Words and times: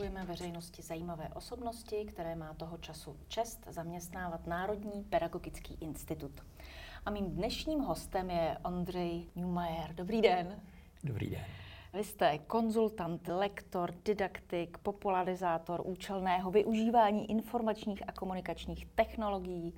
představujeme 0.00 0.32
veřejnosti 0.32 0.82
zajímavé 0.82 1.28
osobnosti, 1.34 2.04
které 2.04 2.36
má 2.36 2.54
toho 2.54 2.78
času 2.78 3.16
čest 3.28 3.66
zaměstnávat 3.70 4.46
Národní 4.46 5.04
pedagogický 5.04 5.78
institut. 5.80 6.40
A 7.06 7.10
mým 7.10 7.30
dnešním 7.30 7.80
hostem 7.80 8.30
je 8.30 8.58
Ondřej 8.64 9.26
Neumayer. 9.36 9.94
Dobrý 9.94 10.22
den. 10.22 10.60
Dobrý 11.04 11.30
den. 11.30 11.44
Vy 11.92 12.04
jste 12.04 12.38
konzultant, 12.38 13.28
lektor, 13.28 13.94
didaktik, 14.04 14.78
popularizátor 14.78 15.82
účelného 15.84 16.50
využívání 16.50 17.30
informačních 17.30 18.08
a 18.08 18.12
komunikačních 18.12 18.86
technologií 18.86 19.74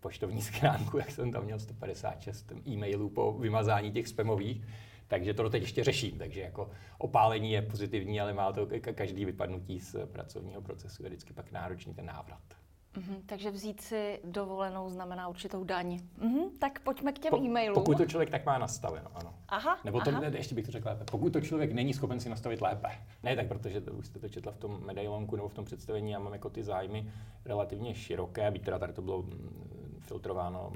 poštovní 0.00 0.42
schránku, 0.42 0.98
jak 0.98 1.10
jsem 1.10 1.32
tam 1.32 1.44
měl 1.44 1.58
156 1.58 2.52
e-mailů 2.68 3.10
po 3.10 3.32
vymazání 3.32 3.92
těch 3.92 4.08
spamových, 4.08 4.66
takže 5.08 5.34
to 5.34 5.50
teď 5.50 5.62
ještě 5.62 5.84
řeším. 5.84 6.18
Takže 6.18 6.40
jako 6.40 6.70
opálení 6.98 7.52
je 7.52 7.62
pozitivní, 7.62 8.20
ale 8.20 8.32
má 8.32 8.52
to 8.52 8.68
každý 8.94 9.24
vypadnutí 9.24 9.80
z 9.80 10.06
pracovního 10.06 10.62
procesu 10.62 11.02
je 11.02 11.08
vždycky 11.08 11.32
pak 11.32 11.52
náročný 11.52 11.94
ten 11.94 12.06
návrat. 12.06 12.59
Mm-hmm, 12.96 13.22
takže 13.26 13.50
vzít 13.50 13.80
si 13.80 14.20
dovolenou 14.24 14.90
znamená 14.90 15.28
určitou 15.28 15.64
daň. 15.64 16.00
Mm-hmm, 16.18 16.50
tak 16.58 16.80
pojďme 16.80 17.12
k 17.12 17.18
těm 17.18 17.30
po, 17.30 17.36
e-mailům. 17.36 17.74
Pokud 17.74 17.96
to 17.96 18.06
člověk 18.06 18.30
tak 18.30 18.46
má 18.46 18.58
nastaveno, 18.58 19.08
ano. 19.14 19.34
Aha, 19.48 19.78
Nebo 19.84 20.00
to, 20.00 20.10
aha. 20.10 20.20
Ne, 20.20 20.30
ještě 20.34 20.54
bych 20.54 20.66
to 20.66 20.72
řekl 20.72 20.88
lépe. 20.88 21.04
Pokud 21.10 21.32
to 21.32 21.40
člověk 21.40 21.72
není 21.72 21.94
schopen 21.94 22.20
si 22.20 22.28
nastavit 22.28 22.60
lépe. 22.60 22.88
Ne 23.22 23.36
tak, 23.36 23.48
protože 23.48 23.80
to, 23.80 23.92
už 23.92 24.06
jste 24.06 24.18
to 24.18 24.28
četla 24.28 24.52
v 24.52 24.58
tom 24.58 24.86
medailonku 24.86 25.36
nebo 25.36 25.48
v 25.48 25.54
tom 25.54 25.64
představení, 25.64 26.10
já 26.10 26.18
mám 26.18 26.32
jako 26.32 26.50
ty 26.50 26.62
zájmy 26.62 27.12
relativně 27.44 27.94
široké, 27.94 28.50
byť 28.50 28.64
teda 28.64 28.78
tady 28.78 28.92
to 28.92 29.02
bylo 29.02 29.22
mm, 29.22 30.00
filtrováno 30.00 30.72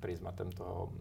prismatem 0.00 0.52
toho 0.52 0.92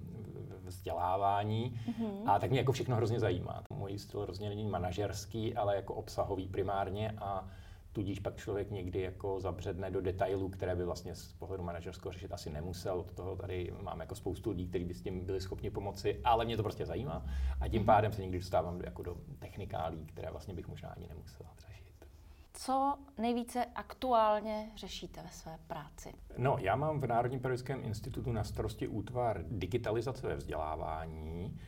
vzdělávání. 0.64 1.80
Mm-hmm. 1.90 2.30
A 2.30 2.40
tak 2.40 2.50
mě 2.50 2.60
jako 2.60 2.72
všechno 2.72 2.96
hrozně 2.96 3.20
zajímá. 3.20 3.64
Můj 3.70 4.00
styl 4.00 4.22
hrozně 4.22 4.50
není 4.50 4.66
manažerský, 4.66 5.56
ale 5.56 5.76
jako 5.76 5.94
obsahový 5.94 6.48
primárně 6.48 7.12
a 7.18 7.48
tudíž 7.96 8.20
pak 8.20 8.36
člověk 8.36 8.72
někdy 8.72 9.02
jako 9.02 9.40
zabředne 9.40 9.92
do 9.92 10.02
detailů, 10.02 10.50
které 10.50 10.76
by 10.76 10.86
vlastně 10.86 11.16
z 11.16 11.34
pohledu 11.34 11.64
manažerského 11.64 12.12
řešit 12.12 12.32
asi 12.32 12.50
nemusel. 12.50 13.00
Od 13.00 13.12
toho 13.12 13.36
tady 13.36 13.74
máme 13.82 14.04
jako 14.04 14.16
spoustu 14.16 14.50
lidí, 14.50 14.68
kteří 14.68 14.86
by 14.86 14.94
s 14.94 15.02
tím 15.02 15.26
byli 15.26 15.42
schopni 15.42 15.70
pomoci, 15.70 16.22
ale 16.24 16.46
mě 16.46 16.58
to 16.58 16.64
prostě 16.64 16.86
zajímá. 16.86 17.26
A 17.62 17.68
tím 17.68 17.80
mhm. 17.80 17.86
pádem 17.86 18.14
se 18.14 18.22
někdy 18.22 18.40
dostávám 18.40 18.82
jako 18.82 19.04
do 19.04 19.18
technikálí, 19.40 20.06
které 20.06 20.32
vlastně 20.32 20.54
bych 20.54 20.68
možná 20.68 20.90
ani 20.90 21.08
nemusel 21.08 21.46
řešit. 21.68 22.08
Co 22.54 22.98
nejvíce 23.18 23.66
aktuálně 23.76 24.72
řešíte 24.76 25.22
ve 25.24 25.30
své 25.30 25.58
práci? 25.68 26.14
No, 26.38 26.58
já 26.60 26.76
mám 26.76 27.00
v 27.00 27.08
Národním 27.08 27.40
pedagogickém 27.40 27.84
institutu 27.84 28.32
na 28.32 28.44
starosti 28.44 28.88
útvar 28.88 29.44
digitalizace 29.48 30.28
ve 30.28 30.36
vzdělávání, 30.36 31.60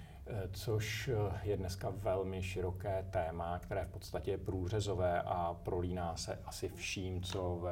což 0.51 1.07
eh, 1.07 1.39
je 1.43 1.57
dneska 1.57 1.89
velmi 1.89 2.43
široké 2.43 3.05
téma, 3.09 3.59
které 3.59 3.85
v 3.85 3.89
podstatě 3.89 4.31
je 4.31 4.37
průřezové 4.37 5.21
a 5.21 5.53
prolíná 5.63 6.17
se 6.17 6.39
asi 6.45 6.69
vším, 6.69 7.23
co 7.23 7.59
v 7.61 7.67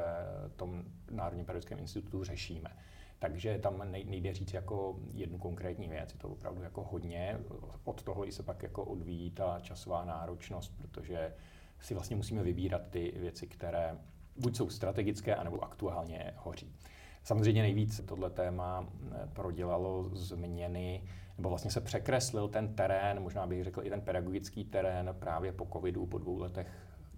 tom 0.56 0.84
Národním 1.10 1.46
pedagogickém 1.46 1.78
institutu 1.78 2.24
řešíme. 2.24 2.70
Takže 3.18 3.58
tam 3.58 3.82
nejde 3.90 4.34
říct 4.34 4.52
jako 4.52 4.98
jednu 5.12 5.38
konkrétní 5.38 5.88
věc, 5.88 6.12
je 6.12 6.18
to 6.18 6.28
opravdu 6.28 6.62
jako 6.62 6.84
hodně. 6.84 7.38
Od 7.84 8.02
toho 8.02 8.28
i 8.28 8.32
se 8.32 8.42
pak 8.42 8.62
jako 8.62 8.84
odvíjí 8.84 9.30
ta 9.30 9.60
časová 9.60 10.04
náročnost, 10.04 10.72
protože 10.76 11.34
si 11.80 11.94
vlastně 11.94 12.16
musíme 12.16 12.42
vybírat 12.42 12.82
ty 12.90 13.14
věci, 13.16 13.46
které 13.46 13.98
buď 14.36 14.56
jsou 14.56 14.70
strategické, 14.70 15.34
anebo 15.34 15.64
aktuálně 15.64 16.32
hoří. 16.36 16.76
Samozřejmě 17.26 17.62
nejvíc 17.62 18.00
tohle 18.06 18.30
téma 18.30 18.86
eh, 18.86 19.28
prodělalo 19.32 20.10
změny, 20.12 21.02
nebo 21.36 21.48
vlastně 21.48 21.70
se 21.70 21.80
překreslil 21.80 22.48
ten 22.48 22.74
terén, 22.74 23.20
možná 23.20 23.46
bych 23.46 23.64
řekl 23.64 23.82
i 23.84 23.90
ten 23.90 24.00
pedagogický 24.00 24.64
terén 24.64 25.16
právě 25.18 25.52
po 25.52 25.68
covidu, 25.72 26.06
po 26.06 26.18
dvou 26.18 26.38
letech 26.38 26.66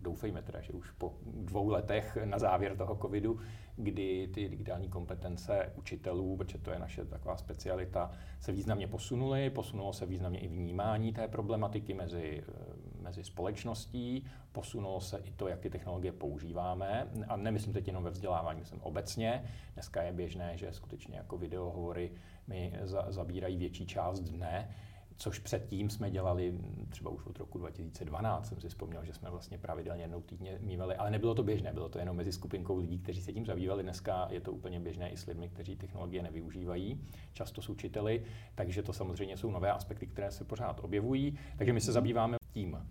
doufejme 0.00 0.42
teda, 0.42 0.60
že 0.60 0.72
už 0.72 0.90
po 0.90 1.14
dvou 1.24 1.68
letech 1.68 2.18
na 2.24 2.38
závěr 2.38 2.76
toho 2.76 2.98
covidu, 3.02 3.40
kdy 3.76 4.28
ty 4.34 4.48
digitální 4.48 4.88
kompetence 4.88 5.72
učitelů, 5.76 6.36
protože 6.36 6.58
to 6.58 6.70
je 6.70 6.78
naše 6.78 7.04
taková 7.04 7.36
specialita, 7.36 8.10
se 8.40 8.52
významně 8.52 8.86
posunuly, 8.88 9.50
posunulo 9.50 9.92
se 9.92 10.06
významně 10.06 10.38
i 10.38 10.48
vnímání 10.48 11.12
té 11.12 11.28
problematiky 11.28 11.94
mezi, 11.94 12.44
eh, 12.48 13.02
mezi 13.02 13.24
společností, 13.24 14.24
posunulo 14.52 15.00
se 15.00 15.18
i 15.18 15.30
to, 15.30 15.48
jak 15.48 15.60
ty 15.60 15.70
technologie 15.70 16.12
používáme. 16.12 17.08
A 17.28 17.36
nemyslím 17.36 17.72
teď 17.72 17.86
jenom 17.86 18.04
ve 18.04 18.10
vzdělávání, 18.10 18.60
myslím 18.60 18.80
obecně. 18.82 19.44
Dneska 19.74 20.02
je 20.02 20.12
běžné, 20.12 20.56
že 20.56 20.72
skutečně 20.72 21.16
jako 21.16 21.38
videohovory 21.38 22.12
mi 22.46 22.72
za, 22.82 23.04
zabírají 23.08 23.56
větší 23.56 23.86
část 23.86 24.20
dne 24.20 24.68
což 25.18 25.38
předtím 25.38 25.90
jsme 25.90 26.10
dělali 26.10 26.58
třeba 26.88 27.10
už 27.10 27.26
od 27.26 27.38
roku 27.38 27.58
2012, 27.58 28.48
jsem 28.48 28.60
si 28.60 28.68
vzpomněl, 28.68 29.04
že 29.04 29.12
jsme 29.12 29.30
vlastně 29.30 29.58
pravidelně 29.58 30.02
jednou 30.02 30.20
týdně 30.20 30.58
mývali, 30.60 30.96
ale 30.96 31.10
nebylo 31.10 31.34
to 31.34 31.42
běžné, 31.42 31.72
bylo 31.72 31.88
to 31.88 31.98
jenom 31.98 32.16
mezi 32.16 32.32
skupinkou 32.32 32.78
lidí, 32.78 32.98
kteří 32.98 33.22
se 33.22 33.32
tím 33.32 33.46
zabývali. 33.46 33.82
Dneska 33.82 34.28
je 34.30 34.40
to 34.40 34.52
úplně 34.52 34.80
běžné 34.80 35.10
i 35.10 35.16
s 35.16 35.26
lidmi, 35.26 35.48
kteří 35.48 35.76
technologie 35.76 36.22
nevyužívají, 36.22 37.00
často 37.32 37.62
s 37.62 37.68
učiteli, 37.68 38.24
takže 38.54 38.82
to 38.82 38.92
samozřejmě 38.92 39.36
jsou 39.36 39.50
nové 39.50 39.72
aspekty, 39.72 40.06
které 40.06 40.30
se 40.30 40.44
pořád 40.44 40.80
objevují. 40.80 41.38
Takže 41.56 41.72
my 41.72 41.80
se 41.80 41.92
zabýváme 41.92 42.36
tím, 42.52 42.86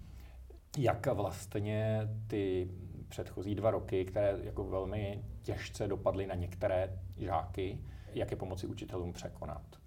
jak 0.77 1.07
vlastně 1.07 2.09
ty 2.27 2.71
předchozí 3.07 3.55
dva 3.55 3.71
roky, 3.71 4.05
které 4.05 4.39
jako 4.43 4.63
velmi 4.63 5.23
těžce 5.41 5.87
dopadly 5.87 6.27
na 6.27 6.35
některé 6.35 6.99
žáky, 7.17 7.79
jak 8.13 8.31
je 8.31 8.37
pomoci 8.37 8.67
učitelům 8.67 9.13
překonat. 9.13 9.86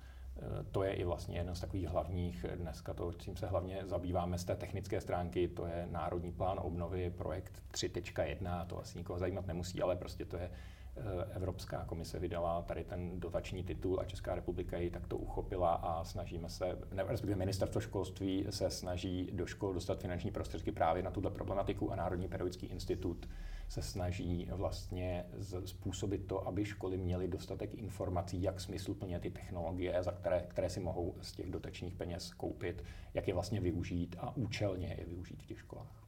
To 0.72 0.82
je 0.82 0.92
i 0.92 1.04
vlastně 1.04 1.38
jeden 1.38 1.54
z 1.54 1.60
takových 1.60 1.88
hlavních 1.88 2.46
dneska, 2.54 2.94
to, 2.94 3.12
čím 3.12 3.36
se 3.36 3.46
hlavně 3.46 3.82
zabýváme 3.86 4.38
z 4.38 4.44
té 4.44 4.56
technické 4.56 5.00
stránky, 5.00 5.48
to 5.48 5.66
je 5.66 5.88
Národní 5.90 6.32
plán 6.32 6.60
obnovy, 6.62 7.10
projekt 7.10 7.62
3.1, 7.72 8.66
to 8.66 8.80
asi 8.80 8.98
nikoho 8.98 9.18
zajímat 9.18 9.46
nemusí, 9.46 9.82
ale 9.82 9.96
prostě 9.96 10.24
to 10.24 10.36
je 10.36 10.50
eh, 10.50 11.00
Evropská 11.34 11.84
komise 11.84 12.18
vydala 12.18 12.62
tady 12.62 12.84
ten 12.84 13.20
dotační 13.20 13.64
titul 13.64 14.00
a 14.00 14.04
Česká 14.04 14.34
republika 14.34 14.78
ji 14.78 14.90
takto 14.90 15.16
uchopila 15.16 15.74
a 15.74 16.04
snažíme 16.04 16.48
se, 16.48 16.78
ne, 16.92 17.04
respektive 17.08 17.38
ministerstvo 17.38 17.80
školství 17.80 18.46
se 18.50 18.70
snaží 18.70 19.30
do 19.32 19.46
škol 19.46 19.74
dostat 19.74 20.00
finanční 20.00 20.30
prostředky 20.30 20.72
právě 20.72 21.02
na 21.02 21.10
tuto 21.10 21.30
problematiku 21.30 21.92
a 21.92 21.96
Národní 21.96 22.28
pedagogický 22.28 22.66
institut 22.66 23.28
se 23.70 23.82
snaží 23.82 24.48
vlastně 24.52 25.26
způsobit 25.64 26.26
to, 26.26 26.48
aby 26.48 26.64
školy 26.64 26.96
měly 26.96 27.28
dostatek 27.28 27.74
informací, 27.74 28.42
jak 28.42 28.60
smysluplně 28.60 29.20
ty 29.20 29.30
technologie, 29.30 30.02
za 30.02 30.12
které, 30.12 30.44
které 30.48 30.70
si 30.70 30.80
mohou 30.80 31.14
z 31.20 31.32
těch 31.32 31.50
dotačních 31.50 31.94
peněz 31.94 32.34
koupit, 32.34 32.84
jak 33.14 33.28
je 33.28 33.34
vlastně 33.34 33.60
využít 33.60 34.16
a 34.18 34.36
účelně 34.36 34.96
je 34.98 35.04
využít 35.04 35.42
v 35.42 35.46
těch 35.46 35.58
školách. 35.58 36.04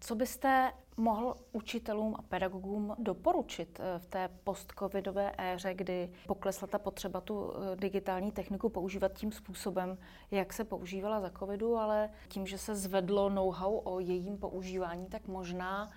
Co 0.00 0.14
byste 0.14 0.72
mohl 0.96 1.34
učitelům 1.52 2.14
a 2.18 2.22
pedagogům 2.22 2.94
doporučit 2.98 3.80
eh, 3.80 3.98
v 3.98 4.06
té 4.06 4.28
post-covidové 4.44 5.32
éře, 5.38 5.74
kdy 5.74 6.10
poklesla 6.26 6.66
ta 6.66 6.78
potřeba 6.78 7.20
tu 7.20 7.52
eh, 7.52 7.76
digitální 7.76 8.32
techniku 8.32 8.68
používat 8.68 9.12
tím 9.12 9.32
způsobem, 9.32 9.98
jak 10.30 10.52
se 10.52 10.64
používala 10.64 11.20
za 11.20 11.30
covidu, 11.30 11.76
ale 11.76 12.10
tím, 12.28 12.46
že 12.46 12.58
se 12.58 12.74
zvedlo 12.74 13.30
know-how 13.30 13.80
o 13.84 14.00
jejím 14.00 14.38
používání, 14.38 15.06
tak 15.06 15.28
možná 15.28 15.90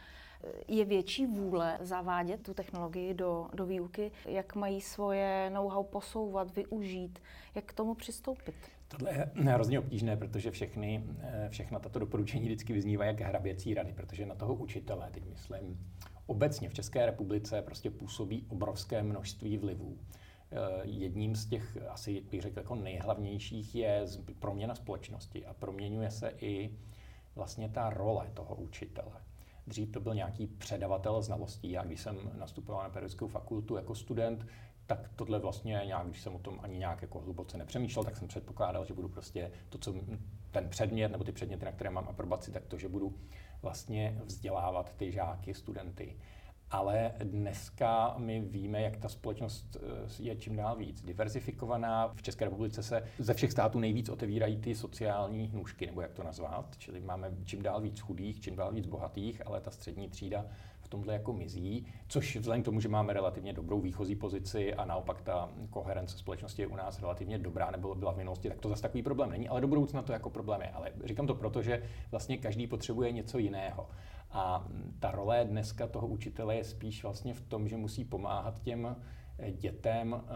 je 0.67 0.85
větší 0.85 1.25
vůle 1.25 1.77
zavádět 1.81 2.43
tu 2.43 2.53
technologii 2.53 3.13
do, 3.13 3.47
do 3.53 3.65
výuky, 3.65 4.11
jak 4.25 4.55
mají 4.55 4.81
svoje 4.81 5.49
know-how 5.53 5.83
posouvat, 5.83 6.55
využít, 6.55 7.19
jak 7.55 7.65
k 7.65 7.73
tomu 7.73 7.95
přistoupit? 7.95 8.55
Tohle 8.87 9.13
je 9.13 9.29
hrozně 9.35 9.79
obtížné, 9.79 10.17
protože 10.17 10.51
všechny, 10.51 11.03
eh, 11.19 11.47
všechna 11.49 11.79
tato 11.79 11.99
doporučení 11.99 12.45
vždycky 12.45 12.73
vyznívají 12.73 13.07
jak 13.07 13.21
hraběcí 13.21 13.73
rady, 13.73 13.93
protože 13.93 14.25
na 14.25 14.35
toho 14.35 14.55
učitele, 14.55 15.09
teď 15.11 15.23
myslím, 15.25 15.87
obecně 16.25 16.69
v 16.69 16.73
České 16.73 17.05
republice 17.05 17.61
prostě 17.61 17.91
působí 17.91 18.45
obrovské 18.49 19.03
množství 19.03 19.57
vlivů. 19.57 19.97
Eh, 20.51 20.57
jedním 20.83 21.35
z 21.35 21.45
těch, 21.45 21.77
asi 21.89 22.21
bych 22.21 22.41
řekl, 22.41 22.59
jako 22.59 22.75
nejhlavnějších 22.75 23.75
je 23.75 24.05
proměna 24.39 24.75
společnosti 24.75 25.45
a 25.45 25.53
proměňuje 25.53 26.11
se 26.11 26.33
i 26.37 26.71
vlastně 27.35 27.69
ta 27.69 27.89
role 27.89 28.31
toho 28.33 28.55
učitele. 28.55 29.28
Dřív 29.69 29.91
to 29.91 29.99
byl 29.99 30.15
nějaký 30.15 30.47
předavatel 30.47 31.21
znalostí. 31.21 31.71
Já 31.71 31.83
když 31.83 32.01
jsem 32.01 32.17
nastupoval 32.39 32.83
na 32.83 32.89
pedagogickou 32.89 33.27
fakultu 33.27 33.75
jako 33.75 33.95
student, 33.95 34.45
tak 34.87 35.09
tohle 35.15 35.39
vlastně 35.39 35.81
nějak, 35.85 36.07
když 36.07 36.21
jsem 36.21 36.35
o 36.35 36.39
tom 36.39 36.59
ani 36.63 36.77
nějak 36.77 37.01
jako 37.01 37.19
hluboce 37.19 37.57
nepřemýšlel, 37.57 38.05
tak 38.05 38.17
jsem 38.17 38.27
předpokládal, 38.27 38.85
že 38.85 38.93
budu 38.93 39.09
prostě 39.09 39.51
to, 39.69 39.77
co 39.77 39.95
ten 40.51 40.69
předmět 40.69 41.09
nebo 41.09 41.23
ty 41.23 41.31
předměty, 41.31 41.65
na 41.65 41.71
které 41.71 41.89
mám 41.89 42.07
aprobaci, 42.07 42.51
tak 42.51 42.65
to, 42.65 42.77
že 42.77 42.89
budu 42.89 43.15
vlastně 43.61 44.21
vzdělávat 44.25 44.93
ty 44.97 45.11
žáky, 45.11 45.53
studenty. 45.53 46.17
Ale 46.71 47.11
dneska 47.23 48.15
my 48.17 48.39
víme, 48.39 48.81
jak 48.81 48.97
ta 48.97 49.09
společnost 49.09 49.77
eh, 49.77 50.23
je 50.23 50.35
čím 50.35 50.55
dál 50.55 50.75
víc 50.75 51.01
diverzifikovaná. 51.01 52.07
V 52.07 52.21
České 52.21 52.45
republice 52.45 52.83
se 52.83 53.03
ze 53.19 53.33
všech 53.33 53.51
států 53.51 53.79
nejvíc 53.79 54.09
otevírají 54.09 54.57
ty 54.57 54.75
sociální 54.75 55.51
nůžky, 55.53 55.85
nebo 55.85 56.01
jak 56.01 56.13
to 56.13 56.23
nazvat. 56.23 56.77
Čili 56.77 57.01
máme 57.01 57.31
čím 57.43 57.61
dál 57.61 57.81
víc 57.81 57.99
chudých, 57.99 58.41
čím 58.41 58.55
dál 58.55 58.71
víc 58.71 58.85
bohatých, 58.85 59.47
ale 59.47 59.61
ta 59.61 59.71
střední 59.71 60.09
třída 60.09 60.45
tomhle 60.89 61.13
jako 61.13 61.33
mizí, 61.33 61.85
což 62.07 62.35
vzhledem 62.35 62.61
k 62.61 62.65
tomu, 62.65 62.79
že 62.79 62.89
máme 62.89 63.13
relativně 63.13 63.53
dobrou 63.53 63.81
výchozí 63.81 64.15
pozici 64.15 64.73
a 64.73 64.85
naopak 64.85 65.21
ta 65.21 65.49
koherence 65.69 66.17
společnosti 66.17 66.61
je 66.61 66.67
u 66.67 66.75
nás 66.75 66.99
relativně 66.99 67.37
dobrá, 67.37 67.71
nebo 67.71 67.95
byla 67.95 68.13
v 68.13 68.17
minulosti, 68.17 68.49
tak 68.49 68.59
to 68.59 68.69
zase 68.69 68.81
takový 68.81 69.03
problém 69.03 69.29
není, 69.29 69.49
ale 69.49 69.61
do 69.61 69.67
budoucna 69.67 70.01
to 70.01 70.13
jako 70.13 70.29
problém 70.29 70.61
je. 70.61 70.69
Ale 70.69 70.91
říkám 71.03 71.27
to 71.27 71.35
proto, 71.35 71.61
že 71.61 71.83
vlastně 72.11 72.37
každý 72.37 72.67
potřebuje 72.67 73.11
něco 73.11 73.37
jiného. 73.37 73.89
A 74.31 74.67
ta 74.99 75.11
role 75.11 75.45
dneska 75.45 75.87
toho 75.87 76.07
učitele 76.07 76.55
je 76.55 76.63
spíš 76.63 77.03
vlastně 77.03 77.33
v 77.33 77.41
tom, 77.41 77.67
že 77.67 77.77
musí 77.77 78.05
pomáhat 78.05 78.61
těm 78.61 78.95
dětem 79.51 80.15
eh, 80.15 80.33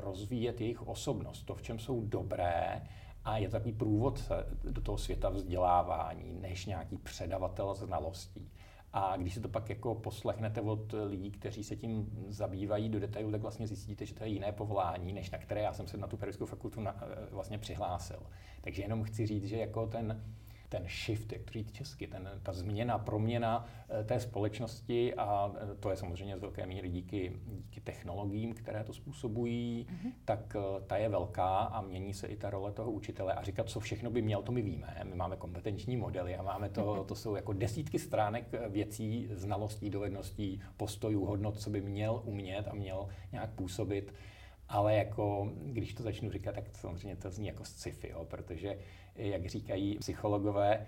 rozvíjet 0.00 0.60
jejich 0.60 0.82
osobnost, 0.82 1.42
to, 1.42 1.54
v 1.54 1.62
čem 1.62 1.78
jsou 1.78 2.00
dobré, 2.00 2.82
a 3.26 3.38
je 3.38 3.48
takový 3.48 3.72
průvod 3.72 4.32
do 4.70 4.80
toho 4.80 4.98
světa 4.98 5.28
vzdělávání, 5.28 6.34
než 6.40 6.66
nějaký 6.66 6.96
předavatel 6.98 7.74
znalostí. 7.74 8.50
A 8.92 9.16
když 9.16 9.34
si 9.34 9.40
to 9.40 9.48
pak 9.48 9.68
jako 9.68 9.94
poslechnete 9.94 10.60
od 10.60 10.94
lidí, 11.04 11.30
kteří 11.30 11.64
se 11.64 11.76
tím 11.76 12.10
zabývají 12.28 12.88
do 12.88 13.00
detailu, 13.00 13.30
tak 13.30 13.40
vlastně 13.40 13.66
zjistíte, 13.66 14.06
že 14.06 14.14
to 14.14 14.24
je 14.24 14.30
jiné 14.30 14.52
povolání, 14.52 15.12
než 15.12 15.30
na 15.30 15.38
které 15.38 15.60
já 15.60 15.72
jsem 15.72 15.86
se 15.86 15.96
na 15.96 16.06
tu 16.06 16.16
pedagogickou 16.16 16.46
fakultu 16.46 16.80
na, 16.80 16.96
eh, 17.02 17.26
vlastně 17.30 17.58
přihlásil. 17.58 18.22
Takže 18.60 18.82
jenom 18.82 19.02
chci 19.02 19.26
říct, 19.26 19.44
že 19.44 19.56
jako 19.56 19.86
ten 19.86 20.24
ten 20.68 20.86
shift, 20.88 21.32
jak 21.32 21.42
to 21.42 21.52
říct 21.52 21.72
česky, 21.72 22.06
ten, 22.06 22.30
ta 22.42 22.52
změna, 22.52 22.98
proměna 22.98 23.66
eh, 23.88 24.04
té 24.04 24.20
společnosti 24.20 25.14
a 25.14 25.52
eh, 25.56 25.74
to 25.80 25.90
je 25.90 25.96
samozřejmě 25.96 26.36
z 26.36 26.40
velké 26.40 26.66
míry 26.66 26.88
díky, 26.88 27.32
díky 27.46 27.80
technologiím, 27.80 28.54
které 28.54 28.84
to 28.84 28.92
způsobují, 28.92 29.86
mm-hmm. 29.90 30.12
tak 30.24 30.56
eh, 30.56 30.80
ta 30.86 30.96
je 30.96 31.08
velká 31.08 31.58
a 31.58 31.80
mění 31.80 32.14
se 32.14 32.26
i 32.26 32.36
ta 32.36 32.50
role 32.50 32.72
toho 32.72 32.90
učitele 32.90 33.34
a 33.34 33.42
říkat, 33.42 33.68
co 33.68 33.80
všechno 33.80 34.10
by 34.10 34.22
měl, 34.22 34.42
to 34.42 34.52
my 34.52 34.62
víme. 34.62 34.96
My 35.04 35.14
máme 35.14 35.36
kompetenční 35.36 35.96
modely 35.96 36.36
a 36.36 36.42
máme 36.42 36.68
to, 36.68 36.80
mm-hmm. 36.80 37.04
to 37.04 37.14
jsou 37.14 37.36
jako 37.36 37.52
desítky 37.52 37.98
stránek 37.98 38.54
věcí, 38.68 39.28
znalostí, 39.30 39.90
dovedností, 39.90 40.60
postojů, 40.76 41.24
hodnot, 41.24 41.60
co 41.60 41.70
by 41.70 41.80
měl 41.80 42.22
umět 42.24 42.68
a 42.68 42.74
měl 42.74 43.08
nějak 43.32 43.50
působit 43.50 44.12
ale 44.68 44.94
jako, 44.94 45.52
když 45.62 45.94
to 45.94 46.02
začnu 46.02 46.30
říkat, 46.30 46.54
tak 46.54 46.64
samozřejmě 46.76 47.16
to 47.16 47.30
zní 47.30 47.46
jako 47.46 47.64
sci-fi, 47.64 48.08
jo, 48.08 48.24
protože, 48.24 48.78
jak 49.16 49.46
říkají 49.46 49.98
psychologové, 49.98 50.86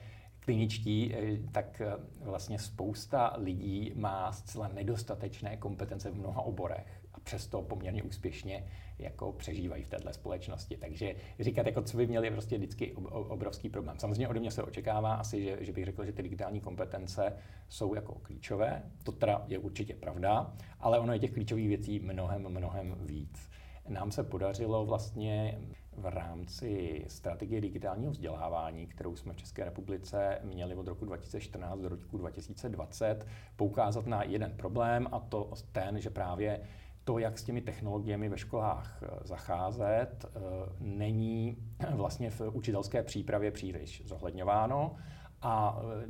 kliničtí, 0.49 1.15
eh, 1.15 1.39
tak 1.53 1.81
eh, 1.81 1.93
vlastně 2.21 2.59
spousta 2.59 3.35
lidí 3.37 3.93
má 3.95 4.33
zcela 4.33 4.69
nedostatečné 4.69 5.57
kompetence 5.57 6.11
v 6.11 6.15
mnoha 6.15 6.43
oborech 6.43 7.03
a 7.15 7.21
přesto 7.21 7.63
poměrně 7.63 8.03
úspěšně 8.03 8.65
jako 8.99 9.33
přežívají 9.33 9.83
v 9.83 9.89
této 9.89 10.13
společnosti. 10.13 10.77
Takže 10.77 11.15
říkat, 11.41 11.67
jako 11.67 11.83
co 11.83 11.97
by 11.97 12.07
měli, 12.07 12.31
prostě 12.31 12.57
vždycky 12.57 12.93
obrovský 13.11 13.69
problém. 13.69 13.99
Samozřejmě 13.99 14.29
ode 14.29 14.41
mě 14.41 14.51
se 14.51 14.63
očekává 14.63 15.15
asi, 15.15 15.43
že, 15.43 15.57
že 15.61 15.73
bych 15.73 15.85
řekl, 15.85 16.05
že 16.05 16.13
ty 16.13 16.23
digitální 16.23 16.61
kompetence 16.61 17.33
jsou 17.69 17.95
jako 17.95 18.15
klíčové. 18.15 18.83
To 19.03 19.13
teda 19.13 19.45
je 19.49 19.59
určitě 19.59 19.95
pravda, 19.95 20.53
ale 20.81 20.99
ono 20.99 21.13
je 21.13 21.19
těch 21.19 21.33
klíčových 21.33 21.69
věcí 21.69 22.01
mnohem, 22.01 22.49
mnohem 22.49 22.97
víc 23.01 23.51
nám 23.89 24.11
se 24.11 24.23
podařilo 24.25 24.87
vlastně 24.87 25.59
v 25.97 26.07
rámci 26.07 27.05
strategie 27.09 27.61
digitálního 27.61 28.13
vzdělávání, 28.13 28.87
kterou 28.87 29.17
jsme 29.17 29.33
v 29.33 29.37
České 29.37 29.65
republice 29.65 30.39
měli 30.45 30.75
od 30.75 30.89
roku 30.89 31.05
2014 31.05 31.81
do 31.81 31.89
roku 31.89 32.19
2020, 32.19 33.27
poukázat 33.57 34.07
na 34.07 34.23
jeden 34.23 34.53
problém 34.57 35.09
a 35.13 35.21
to 35.21 35.53
ten, 35.73 36.01
že 36.01 36.11
právě 36.11 36.61
to, 37.05 37.19
jak 37.19 37.39
s 37.39 37.45
těmi 37.45 37.61
technologiemi 37.61 38.29
ve 38.29 38.39
školách 38.39 39.03
eh, 39.03 39.07
zacházet, 39.25 40.25
eh, 40.25 40.41
není 40.81 41.57
vlastně 41.95 42.31
v 42.31 42.41
učitelské 42.41 43.03
přípravě 43.03 43.51
příliš 43.51 44.03
zohledňováno 44.07 44.97
a 45.43 45.81
e, 45.83 46.09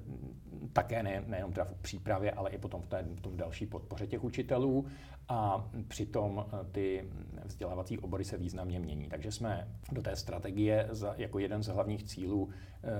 také 0.72 1.02
ne, 1.02 1.24
nejenom 1.26 1.52
teda 1.52 1.64
v 1.64 1.82
přípravě, 1.82 2.30
ale 2.32 2.50
i 2.50 2.58
potom 2.58 2.82
v, 2.82 2.86
té, 2.86 3.02
v 3.02 3.20
tom 3.20 3.36
další 3.36 3.66
podpoře 3.66 4.06
těch 4.06 4.24
učitelů 4.24 4.86
a 5.28 5.70
přitom 5.88 6.46
e, 6.46 6.64
ty 6.64 7.08
vzdělávací 7.44 7.98
obory 7.98 8.24
se 8.24 8.36
významně 8.36 8.80
mění. 8.80 9.08
Takže 9.08 9.32
jsme 9.32 9.68
do 9.92 10.02
té 10.02 10.16
strategie 10.16 10.88
za, 10.90 11.14
jako 11.16 11.38
jeden 11.38 11.62
z 11.62 11.66
hlavních 11.66 12.04
cílů 12.04 12.48
e, 12.50 12.90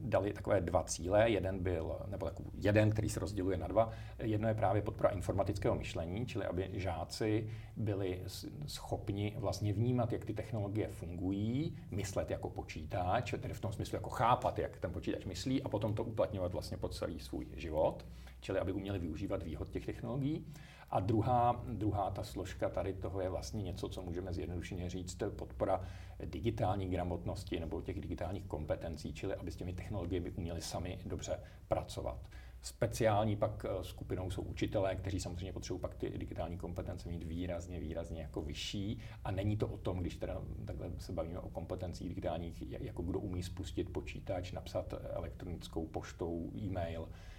dali 0.00 0.32
takové 0.32 0.60
dva 0.60 0.82
cíle. 0.82 1.30
Jeden 1.30 1.58
byl, 1.58 1.96
nebo 2.08 2.26
takový 2.26 2.50
jeden, 2.54 2.90
který 2.90 3.08
se 3.08 3.20
rozděluje 3.20 3.56
na 3.56 3.66
dva. 3.66 3.90
Jedno 4.18 4.48
je 4.48 4.54
právě 4.54 4.82
podpora 4.82 5.08
informatického 5.08 5.74
myšlení, 5.74 6.26
čili 6.26 6.46
aby 6.46 6.70
žáci 6.72 7.50
byli 7.76 8.22
schopni 8.66 9.34
vlastně 9.38 9.72
vnímat, 9.72 10.12
jak 10.12 10.24
ty 10.24 10.34
technologie 10.34 10.88
fungují, 10.88 11.76
myslet 11.90 12.30
jako 12.30 12.50
počítač, 12.50 13.34
tedy 13.40 13.54
v 13.54 13.60
tom 13.60 13.72
smyslu 13.72 13.96
jako 13.96 14.10
chápat, 14.10 14.58
jak 14.58 14.78
ten 14.78 14.92
počítač 14.92 15.24
myslí 15.24 15.62
a 15.62 15.68
potom 15.68 15.94
to 15.94 16.04
uplatňovat 16.04 16.52
vlastně 16.52 16.76
po 16.76 16.88
celý 16.88 17.20
svůj 17.20 17.46
život, 17.54 18.06
čili 18.40 18.58
aby 18.58 18.72
uměli 18.72 18.98
využívat 18.98 19.42
výhod 19.42 19.70
těch 19.70 19.86
technologií. 19.86 20.46
A 20.90 21.00
druhá, 21.00 21.64
druhá 21.68 22.10
ta 22.10 22.22
složka 22.22 22.68
tady 22.68 22.92
toho 22.92 23.20
je 23.20 23.28
vlastně 23.28 23.62
něco, 23.62 23.88
co 23.88 24.02
můžeme 24.02 24.32
zjednodušeně 24.32 24.90
říct, 24.90 25.22
podpora 25.36 25.80
digitální 26.24 26.88
gramotnosti 26.88 27.60
nebo 27.60 27.82
těch 27.82 28.00
digitálních 28.00 28.46
kompetencí, 28.46 29.12
čili 29.12 29.34
aby 29.34 29.50
s 29.50 29.56
těmi 29.56 29.72
technologiemi 29.72 30.30
uměli 30.30 30.62
sami 30.62 30.98
dobře 31.06 31.40
pracovat. 31.68 32.28
Speciální 32.62 33.36
pak 33.36 33.64
eh, 33.64 33.84
skupinou 33.84 34.30
jsou 34.30 34.42
učitelé, 34.42 34.96
kteří 34.96 35.20
samozřejmě 35.20 35.52
potřebují 35.52 35.80
pak 35.80 35.94
ty 35.94 36.10
digitální 36.18 36.58
kompetence 36.58 37.08
mít 37.08 37.22
výrazně, 37.22 37.80
výrazně 37.80 38.22
jako 38.22 38.42
vyšší. 38.42 38.98
A 39.24 39.30
není 39.30 39.56
to 39.56 39.68
o 39.68 39.78
tom, 39.78 39.98
když 39.98 40.16
teda 40.16 40.42
takhle 40.64 40.90
se 40.98 41.12
bavíme 41.12 41.40
o 41.40 41.48
kompetencích 41.48 42.08
digitálních, 42.08 42.70
jako 42.70 43.02
kdo 43.02 43.20
umí 43.20 43.42
spustit 43.42 43.92
počítač, 43.92 44.52
napsat 44.52 44.94
elektronickou 45.10 45.86
poštou, 45.86 46.50
e-mail, 46.56 47.08
eh, 47.10 47.35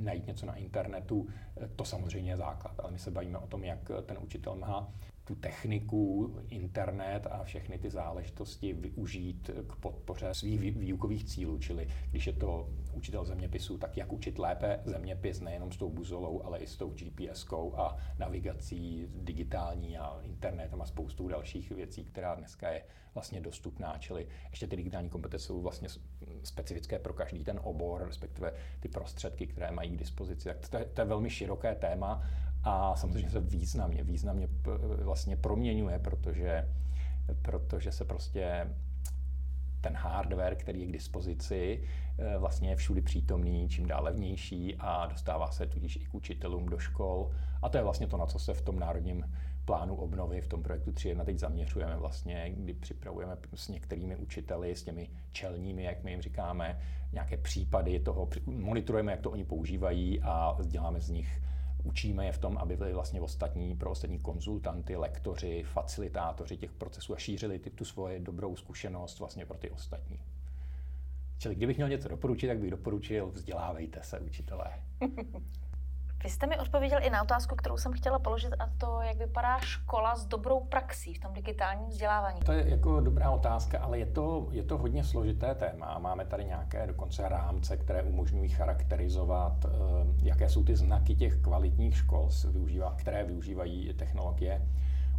najít 0.00 0.26
něco 0.26 0.46
na 0.46 0.54
internetu, 0.54 1.26
eh, 1.56 1.68
to 1.76 1.84
samozřejmě 1.84 2.32
je 2.32 2.36
základ, 2.36 2.80
ale 2.80 2.90
my 2.90 2.98
se 2.98 3.10
bavíme 3.10 3.38
o 3.38 3.46
tom, 3.46 3.64
jak 3.64 3.90
ten 4.06 4.18
učitel 4.20 4.54
má 4.54 4.88
tu 5.28 5.34
techniku, 5.34 6.34
internet 6.48 7.26
a 7.30 7.44
všechny 7.44 7.78
ty 7.78 7.90
záležitosti 7.90 8.72
využít 8.72 9.50
k 9.68 9.76
podpoře 9.76 10.34
svých 10.34 10.60
výukových 10.60 11.24
cílů. 11.24 11.58
Čili 11.58 11.88
když 12.10 12.26
je 12.26 12.32
to 12.32 12.68
učitel 12.92 13.24
zeměpisu, 13.24 13.78
tak 13.78 13.96
jak 13.96 14.12
učit 14.12 14.38
lépe 14.38 14.80
zeměpis 14.84 15.40
nejenom 15.40 15.72
s 15.72 15.76
tou 15.76 15.90
buzolou, 15.90 16.42
ale 16.44 16.58
i 16.58 16.66
s 16.66 16.76
tou 16.76 16.90
GPSkou 16.90 17.74
a 17.76 17.96
navigací 18.18 19.06
digitální 19.14 19.98
a 19.98 20.20
internetem 20.22 20.82
a 20.82 20.86
spoustou 20.86 21.28
dalších 21.28 21.70
věcí, 21.70 22.04
která 22.04 22.34
dneska 22.34 22.68
je 22.68 22.82
vlastně 23.14 23.40
dostupná. 23.40 23.98
Čili 23.98 24.26
ještě 24.50 24.66
ty 24.66 24.76
digitální 24.76 25.08
kompetence 25.08 25.46
jsou 25.46 25.60
vlastně 25.60 25.88
specifické 26.44 26.98
pro 26.98 27.12
každý 27.12 27.44
ten 27.44 27.60
obor, 27.62 28.02
respektive 28.06 28.52
ty 28.80 28.88
prostředky, 28.88 29.46
které 29.46 29.70
mají 29.70 29.90
k 29.90 29.98
dispozici. 29.98 30.48
Tak 30.48 30.68
to 30.68 30.76
je, 30.76 30.84
to 30.84 31.00
je 31.00 31.04
velmi 31.04 31.30
široké 31.30 31.74
téma 31.74 32.22
a 32.68 32.96
samozřejmě 32.96 33.30
se 33.30 33.40
významně, 33.40 34.04
významně 34.04 34.48
vlastně 35.02 35.36
proměňuje, 35.36 35.98
protože, 35.98 36.68
protože 37.42 37.92
se 37.92 38.04
prostě 38.04 38.66
ten 39.80 39.96
hardware, 39.96 40.56
který 40.56 40.80
je 40.80 40.86
k 40.86 40.92
dispozici, 40.92 41.82
eh, 42.18 42.38
vlastně 42.38 42.70
je 42.70 42.76
všudy 42.76 43.02
přítomný, 43.02 43.68
čím 43.68 43.86
dál 43.86 44.04
levnější 44.04 44.76
a 44.78 45.06
dostává 45.06 45.50
se 45.50 45.66
tudíž 45.66 45.96
i 45.96 46.04
k 46.04 46.14
učitelům 46.14 46.66
do 46.66 46.78
škol. 46.78 47.30
A 47.62 47.68
to 47.68 47.78
je 47.78 47.84
vlastně 47.84 48.06
to, 48.06 48.16
na 48.16 48.26
co 48.26 48.38
se 48.38 48.54
v 48.54 48.62
tom 48.62 48.78
národním 48.78 49.24
plánu 49.64 49.96
obnovy 49.96 50.40
v 50.40 50.48
tom 50.48 50.62
projektu 50.62 50.90
3.1 50.90 51.24
teď 51.24 51.38
zaměřujeme 51.38 51.96
vlastně, 51.96 52.50
kdy 52.56 52.74
připravujeme 52.74 53.36
s 53.54 53.68
některými 53.68 54.16
učiteli, 54.16 54.76
s 54.76 54.82
těmi 54.82 55.10
čelními, 55.32 55.82
jak 55.84 56.04
my 56.04 56.10
jim 56.10 56.22
říkáme, 56.22 56.80
nějaké 57.12 57.36
případy 57.36 58.00
toho, 58.00 58.28
monitorujeme, 58.46 59.12
jak 59.12 59.20
to 59.20 59.30
oni 59.30 59.44
používají 59.44 60.22
a 60.22 60.56
děláme 60.66 61.00
z 61.00 61.10
nich 61.10 61.42
učíme 61.84 62.26
je 62.26 62.32
v 62.32 62.38
tom, 62.38 62.58
aby 62.58 62.76
byli 62.76 62.92
vlastně 62.92 63.20
ostatní, 63.20 63.76
pro 63.76 63.90
ostatní 63.90 64.18
konzultanty, 64.18 64.96
lektoři, 64.96 65.62
facilitátoři 65.62 66.56
těch 66.56 66.72
procesů 66.72 67.14
a 67.14 67.18
šířili 67.18 67.58
ty, 67.58 67.70
tu 67.70 67.84
svoje 67.84 68.20
dobrou 68.20 68.56
zkušenost 68.56 69.18
vlastně 69.18 69.46
pro 69.46 69.58
ty 69.58 69.70
ostatní. 69.70 70.20
Čili 71.38 71.54
kdybych 71.54 71.76
měl 71.76 71.88
něco 71.88 72.08
doporučit, 72.08 72.46
tak 72.46 72.58
bych 72.58 72.70
doporučil, 72.70 73.30
vzdělávejte 73.30 74.02
se, 74.02 74.20
učitelé. 74.20 74.82
Vy 76.24 76.30
jste 76.30 76.46
mi 76.46 76.58
odpověděl 76.58 76.98
i 77.02 77.10
na 77.10 77.22
otázku, 77.22 77.56
kterou 77.56 77.76
jsem 77.76 77.92
chtěla 77.92 78.18
položit, 78.18 78.54
a 78.58 78.70
to, 78.78 79.00
jak 79.00 79.16
vypadá 79.16 79.58
škola 79.58 80.16
s 80.16 80.26
dobrou 80.26 80.60
praxí 80.60 81.14
v 81.14 81.20
tom 81.20 81.32
digitálním 81.32 81.88
vzdělávání. 81.88 82.40
To 82.40 82.52
je 82.52 82.70
jako 82.70 83.00
dobrá 83.00 83.30
otázka, 83.30 83.78
ale 83.78 83.98
je 83.98 84.06
to, 84.06 84.48
je 84.50 84.62
to 84.62 84.78
hodně 84.78 85.04
složité 85.04 85.54
téma. 85.54 85.98
Máme 85.98 86.24
tady 86.24 86.44
nějaké 86.44 86.86
dokonce 86.86 87.28
rámce, 87.28 87.76
které 87.76 88.02
umožňují 88.02 88.48
charakterizovat, 88.48 89.64
eh, 89.64 89.68
jaké 90.22 90.48
jsou 90.48 90.64
ty 90.64 90.76
znaky 90.76 91.14
těch 91.14 91.36
kvalitních 91.36 91.96
škol, 91.96 92.28
které 92.96 93.24
využívají 93.24 93.94
technologie 93.94 94.62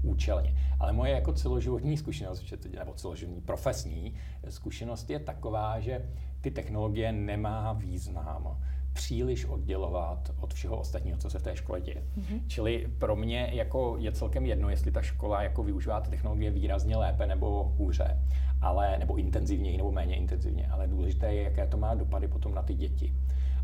účelně. 0.04 0.56
Ale 0.80 0.94
moje 0.94 1.12
jako 1.12 1.34
celoživotní 1.34 1.98
zkušenost, 1.98 2.54
nebo 2.78 2.94
celoživotní 2.94 3.42
profesní 3.42 4.14
zkušenost 4.50 5.10
je 5.10 5.20
taková, 5.20 5.80
že 5.80 6.10
ty 6.42 6.52
technologie 6.52 7.12
nemá 7.12 7.74
význam 7.74 8.58
příliš 8.94 9.46
oddělovat 9.46 10.32
od 10.40 10.54
všeho 10.54 10.78
ostatního, 10.78 11.18
co 11.18 11.30
se 11.30 11.40
v 11.40 11.44
té 11.44 11.56
škole 11.56 11.82
děje. 11.82 12.04
Mm-hmm. 12.18 12.42
Čili 12.48 12.88
pro 12.98 13.16
mě 13.16 13.50
jako 13.54 13.96
je 14.00 14.12
celkem 14.12 14.46
jedno, 14.46 14.70
jestli 14.70 14.92
ta 14.92 15.02
škola 15.02 15.44
jako 15.44 15.64
využívá 15.64 16.02
ty 16.02 16.10
technologie 16.10 16.52
výrazně 16.52 16.98
lépe 16.98 17.26
nebo 17.26 17.74
hůře, 17.78 18.18
ale, 18.62 18.98
nebo 19.00 19.16
intenzivněji 19.16 19.78
nebo 19.78 19.92
méně 19.92 20.16
intenzivně, 20.16 20.68
ale 20.68 20.88
důležité 20.88 21.34
je, 21.34 21.44
jaké 21.44 21.68
to 21.68 21.78
má 21.78 21.96
dopady 21.96 22.28
potom 22.28 22.54
na 22.54 22.62
ty 22.62 22.74
děti. 22.74 23.14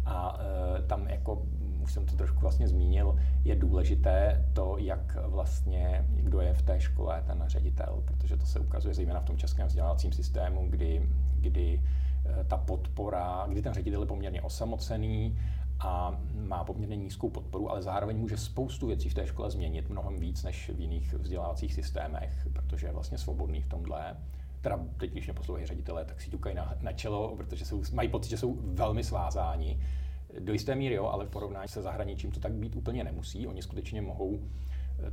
A 0.05 0.39
e, 0.77 0.81
tam 0.81 1.07
jako 1.07 1.41
už 1.85 1.93
jsem 1.93 2.05
to 2.05 2.15
trošku 2.15 2.39
vlastně 2.39 2.67
zmínil, 2.67 3.15
je 3.43 3.55
důležité 3.55 4.45
to, 4.53 4.77
jak 4.77 5.17
vlastně, 5.27 6.05
kdo 6.09 6.41
je 6.41 6.53
v 6.53 6.61
té 6.61 6.79
škole 6.79 7.23
ten 7.27 7.43
ředitel, 7.47 8.03
protože 8.05 8.37
to 8.37 8.45
se 8.45 8.59
ukazuje 8.59 8.93
zejména 8.93 9.19
v 9.19 9.25
tom 9.25 9.37
českém 9.37 9.67
vzdělávacím 9.67 10.11
systému, 10.11 10.67
kdy, 10.69 11.09
kdy 11.39 11.81
ta 12.47 12.57
podpora, 12.57 13.45
kdy 13.49 13.61
ten 13.61 13.73
ředitel 13.73 14.01
je 14.01 14.07
poměrně 14.07 14.41
osamocený 14.41 15.39
a 15.79 16.21
má 16.35 16.63
poměrně 16.63 16.95
nízkou 16.95 17.29
podporu, 17.29 17.71
ale 17.71 17.81
zároveň 17.81 18.17
může 18.17 18.37
spoustu 18.37 18.87
věcí 18.87 19.09
v 19.09 19.13
té 19.13 19.27
škole 19.27 19.51
změnit 19.51 19.89
mnohem 19.89 20.19
víc 20.19 20.43
než 20.43 20.69
v 20.69 20.79
jiných 20.79 21.13
vzdělávacích 21.13 21.73
systémech, 21.73 22.47
protože 22.53 22.87
je 22.87 22.93
vlastně 22.93 23.17
svobodný 23.17 23.61
v 23.61 23.67
tomhle. 23.67 24.17
Teda 24.61 24.79
teď, 24.97 25.11
když 25.11 25.25
mě 25.25 25.33
poslouchají 25.33 25.67
ředitelé, 25.67 26.05
tak 26.05 26.21
si 26.21 26.29
ťukají 26.29 26.55
na, 26.55 26.73
na 26.81 26.91
čelo, 26.91 27.35
protože 27.35 27.65
jsou, 27.65 27.83
mají 27.93 28.09
pocit, 28.09 28.29
že 28.29 28.37
jsou 28.37 28.57
velmi 28.61 29.03
svázáni. 29.03 29.79
Do 30.39 30.53
jisté 30.53 30.75
míry 30.75 30.95
jo, 30.95 31.05
ale 31.05 31.25
v 31.25 31.29
porovnání 31.29 31.67
se 31.67 31.81
zahraničím 31.81 32.31
to 32.31 32.39
tak 32.39 32.53
být 32.53 32.75
úplně 32.75 33.03
nemusí. 33.03 33.47
Oni 33.47 33.61
skutečně 33.61 34.01
mohou 34.01 34.39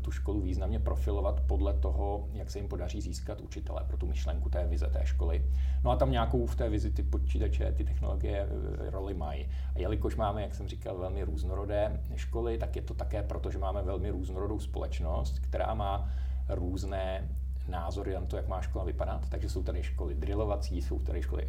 tu 0.00 0.10
školu 0.10 0.40
významně 0.40 0.78
profilovat 0.78 1.40
podle 1.40 1.74
toho, 1.74 2.28
jak 2.32 2.50
se 2.50 2.58
jim 2.58 2.68
podaří 2.68 3.00
získat 3.00 3.40
učitele 3.40 3.84
pro 3.86 3.96
tu 3.96 4.06
myšlenku 4.06 4.48
té 4.48 4.66
vize 4.66 4.86
té 4.86 5.06
školy. 5.06 5.44
No 5.84 5.90
a 5.90 5.96
tam 5.96 6.10
nějakou 6.10 6.46
v 6.46 6.56
té 6.56 6.68
vizi 6.68 6.90
ty 6.90 7.02
počítače, 7.02 7.72
ty 7.72 7.84
technologie 7.84 8.38
e, 8.38 8.90
roli 8.90 9.14
mají. 9.14 9.48
A 9.74 9.78
jelikož 9.78 10.16
máme, 10.16 10.42
jak 10.42 10.54
jsem 10.54 10.68
říkal, 10.68 10.98
velmi 10.98 11.22
různorodé 11.22 12.00
školy, 12.14 12.58
tak 12.58 12.76
je 12.76 12.82
to 12.82 12.94
také 12.94 13.22
proto, 13.22 13.50
že 13.50 13.58
máme 13.58 13.82
velmi 13.82 14.10
různorodou 14.10 14.60
společnost, 14.60 15.38
která 15.38 15.74
má 15.74 16.10
různé 16.48 17.28
názory 17.68 18.14
na 18.14 18.20
to, 18.20 18.36
jak 18.36 18.48
má 18.48 18.60
škola 18.60 18.84
vypadat. 18.84 19.28
Takže 19.28 19.48
jsou 19.48 19.62
tady 19.62 19.82
školy 19.82 20.14
drillovací, 20.14 20.82
jsou 20.82 20.98
tady 20.98 21.22
školy 21.22 21.48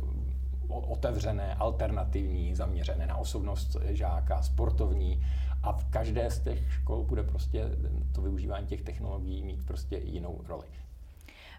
otevřené, 0.68 1.56
alternativní, 1.56 2.56
zaměřené 2.56 3.08
na 3.08 3.18
osobnost 3.18 3.78
žáka, 3.90 4.42
sportovní 4.42 5.22
a 5.64 5.72
v 5.72 5.90
každé 5.90 6.32
z 6.32 6.40
těch 6.40 6.74
škol 6.74 7.04
bude 7.04 7.24
prostě 7.24 7.64
to 8.16 8.22
využívání 8.22 8.68
těch 8.68 8.82
technologií 8.82 9.44
mít 9.44 9.66
prostě 9.66 9.98
jinou 9.98 10.42
roli. 10.48 10.68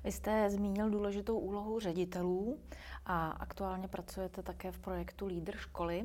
Vy 0.04 0.12
jste 0.12 0.50
zmínil 0.50 0.90
důležitou 0.90 1.38
úlohu 1.38 1.80
ředitelů 1.80 2.58
a 3.06 3.28
aktuálně 3.28 3.88
pracujete 3.88 4.42
také 4.42 4.72
v 4.72 4.78
projektu 4.78 5.26
Lídr 5.26 5.56
školy. 5.56 6.04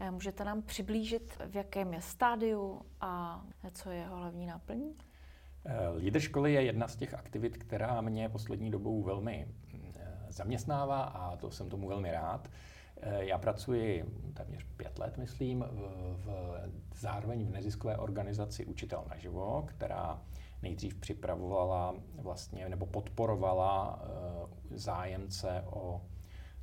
Eh, 0.00 0.10
můžete 0.10 0.44
nám 0.44 0.62
přiblížit, 0.62 1.38
v 1.50 1.56
jakém 1.56 1.94
je 1.94 2.00
stádiu 2.00 2.82
a 3.00 3.42
co 3.72 3.90
je 3.90 3.98
jeho 3.98 4.16
hlavní 4.16 4.46
náplní? 4.46 4.94
Eh, 5.64 5.88
Lídr 5.96 6.20
školy 6.20 6.52
je 6.52 6.62
jedna 6.62 6.88
z 6.88 6.96
těch 6.96 7.14
aktivit, 7.14 7.56
která 7.56 8.00
mě 8.00 8.28
poslední 8.28 8.70
dobou 8.70 9.02
velmi 9.02 9.48
eh, 9.74 10.26
zaměstnává 10.28 11.02
a 11.02 11.36
to 11.36 11.50
jsem 11.50 11.70
tomu 11.70 11.88
velmi 11.88 12.12
rád. 12.12 12.48
Eh, 13.02 13.24
já 13.24 13.38
pracuji 13.38 14.04
téměř 14.34 14.66
pět 14.76 14.98
let, 14.98 15.18
myslím, 15.18 15.64
v, 15.70 15.80
v, 16.24 16.58
zároveň 16.94 17.46
v 17.46 17.50
neziskové 17.50 17.96
organizaci 17.96 18.64
Učitel 18.66 19.04
naživo, 19.08 19.64
která 19.66 20.22
nejdřív 20.62 20.94
připravovala 20.94 21.94
vlastně, 22.14 22.68
nebo 22.68 22.86
podporovala 22.86 24.02
uh, 24.02 24.76
zájemce 24.76 25.64
o 25.66 26.02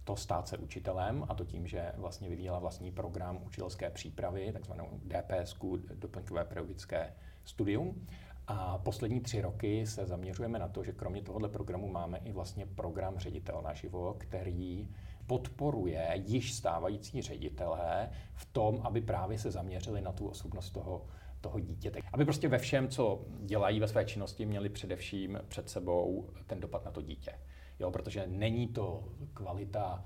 to 0.03 0.15
stát 0.15 0.48
se 0.48 0.58
učitelem, 0.58 1.25
a 1.29 1.36
to 1.36 1.46
tím, 1.46 1.67
že 1.67 1.91
vlastně 1.98 2.29
vyvíjela 2.29 2.60
vlastní 2.60 2.91
program 2.91 3.39
učitelské 3.46 3.89
přípravy, 3.89 4.51
takzvanou 4.53 4.89
DPS, 5.03 5.55
doplňkové 5.93 6.46
pedagogické 6.46 7.13
studium. 7.46 8.05
A 8.48 8.77
poslední 8.77 9.22
tři 9.22 9.41
roky 9.41 9.88
se 9.88 10.05
zaměřujeme 10.05 10.60
na 10.60 10.67
to, 10.67 10.84
že 10.84 10.91
kromě 10.91 11.22
tohoto 11.22 11.50
programu 11.50 11.88
máme 11.88 12.17
i 12.17 12.31
vlastně 12.31 12.65
program 12.65 13.19
Ředitel 13.19 13.62
naživo, 13.62 14.15
který 14.17 14.89
podporuje 15.29 16.12
již 16.13 16.53
stávající 16.53 17.21
ředitelé 17.21 18.09
v 18.33 18.45
tom, 18.45 18.81
aby 18.83 19.01
právě 19.01 19.39
se 19.39 19.51
zaměřili 19.51 20.01
na 20.01 20.12
tu 20.12 20.27
osobnost 20.27 20.69
toho, 20.69 21.05
toho 21.41 21.59
dítěte. 21.59 22.00
Aby 22.13 22.25
prostě 22.25 22.48
ve 22.48 22.57
všem, 22.57 22.88
co 22.88 23.25
dělají 23.39 23.79
ve 23.79 23.88
své 23.88 24.05
činnosti, 24.05 24.45
měli 24.45 24.69
především 24.69 25.39
před 25.48 25.69
sebou 25.69 26.29
ten 26.48 26.59
dopad 26.59 26.86
na 26.86 26.91
to 26.91 27.01
dítě. 27.01 27.31
Jo, 27.79 27.91
protože 27.91 28.27
není 28.27 28.67
to 28.67 29.03
kvalita 29.33 30.05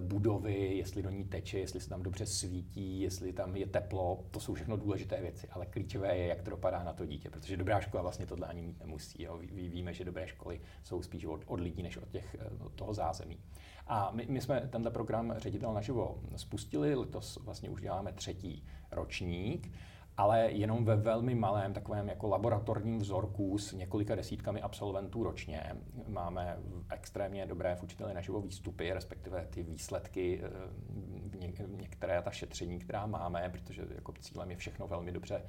budovy, 0.00 0.76
jestli 0.76 1.02
do 1.02 1.10
ní 1.10 1.24
teče, 1.24 1.58
jestli 1.58 1.80
se 1.80 1.88
tam 1.88 2.02
dobře 2.02 2.26
svítí, 2.26 3.00
jestli 3.00 3.32
tam 3.32 3.56
je 3.56 3.66
teplo, 3.66 4.24
to 4.30 4.40
jsou 4.40 4.54
všechno 4.54 4.76
důležité 4.76 5.20
věci, 5.20 5.48
ale 5.48 5.66
klíčové 5.66 6.16
je, 6.16 6.26
jak 6.26 6.42
to 6.42 6.50
dopadá 6.50 6.82
na 6.82 6.92
to 6.92 7.06
dítě, 7.06 7.30
protože 7.30 7.56
dobrá 7.56 7.80
škola 7.80 8.02
vlastně 8.02 8.26
tohle 8.26 8.46
ani 8.46 8.62
mít 8.62 8.80
nemusí. 8.80 9.22
Jo. 9.22 9.38
Víme, 9.52 9.94
že 9.94 10.04
dobré 10.04 10.28
školy 10.28 10.60
jsou 10.82 11.02
spíš 11.02 11.24
od, 11.24 11.40
od 11.46 11.60
lidí 11.60 11.82
než 11.82 11.96
od, 11.96 12.10
těch, 12.10 12.36
eh, 12.40 12.64
od 12.64 12.72
toho 12.72 12.94
zázemí. 12.94 13.38
A 13.86 14.10
my, 14.14 14.26
my 14.28 14.40
jsme 14.40 14.68
tenhle 14.70 14.90
program 14.90 15.34
Ředitel 15.36 15.74
naživo 15.74 16.20
spustili, 16.36 16.94
letos 16.94 17.38
vlastně 17.42 17.70
už 17.70 17.80
děláme 17.80 18.12
třetí 18.12 18.64
ročník 18.90 19.70
ale 20.18 20.50
jenom 20.50 20.84
ve 20.84 20.96
velmi 20.96 21.34
malém 21.34 21.72
takovém 21.72 22.08
jako 22.08 22.28
laboratorním 22.28 22.98
vzorku 22.98 23.58
s 23.58 23.72
několika 23.72 24.14
desítkami 24.14 24.62
absolventů 24.62 25.24
ročně. 25.24 25.62
Máme 26.08 26.56
extrémně 26.92 27.46
dobré 27.46 27.76
v 27.76 27.82
učiteli 27.82 28.14
naživo 28.14 28.40
výstupy, 28.40 28.92
respektive 28.92 29.46
ty 29.50 29.62
výsledky, 29.62 30.40
eh, 30.44 31.66
některé 31.66 32.22
ta 32.22 32.30
šetření, 32.30 32.78
která 32.78 33.06
máme, 33.06 33.48
protože 33.48 33.82
jako 33.94 34.12
cílem 34.20 34.50
je 34.50 34.56
všechno 34.56 34.88
velmi 34.88 35.12
dobře 35.12 35.42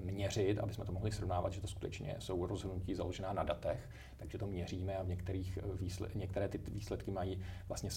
měřit, 0.00 0.58
aby 0.58 0.74
jsme 0.74 0.84
to 0.84 0.92
mohli 0.92 1.12
srovnávat, 1.12 1.52
že 1.52 1.60
to 1.60 1.66
skutečně 1.66 2.16
jsou 2.18 2.46
rozhodnutí 2.46 2.94
založená 2.94 3.32
na 3.32 3.42
datech, 3.42 3.88
takže 4.16 4.38
to 4.38 4.46
měříme 4.46 4.96
a 4.96 5.02
v 5.02 5.08
některých 5.08 5.58
eh, 5.58 5.76
výsled, 5.80 6.14
některé 6.14 6.48
ty 6.48 6.58
výsledky 6.58 7.10
mají, 7.10 7.42
vlastně 7.68 7.90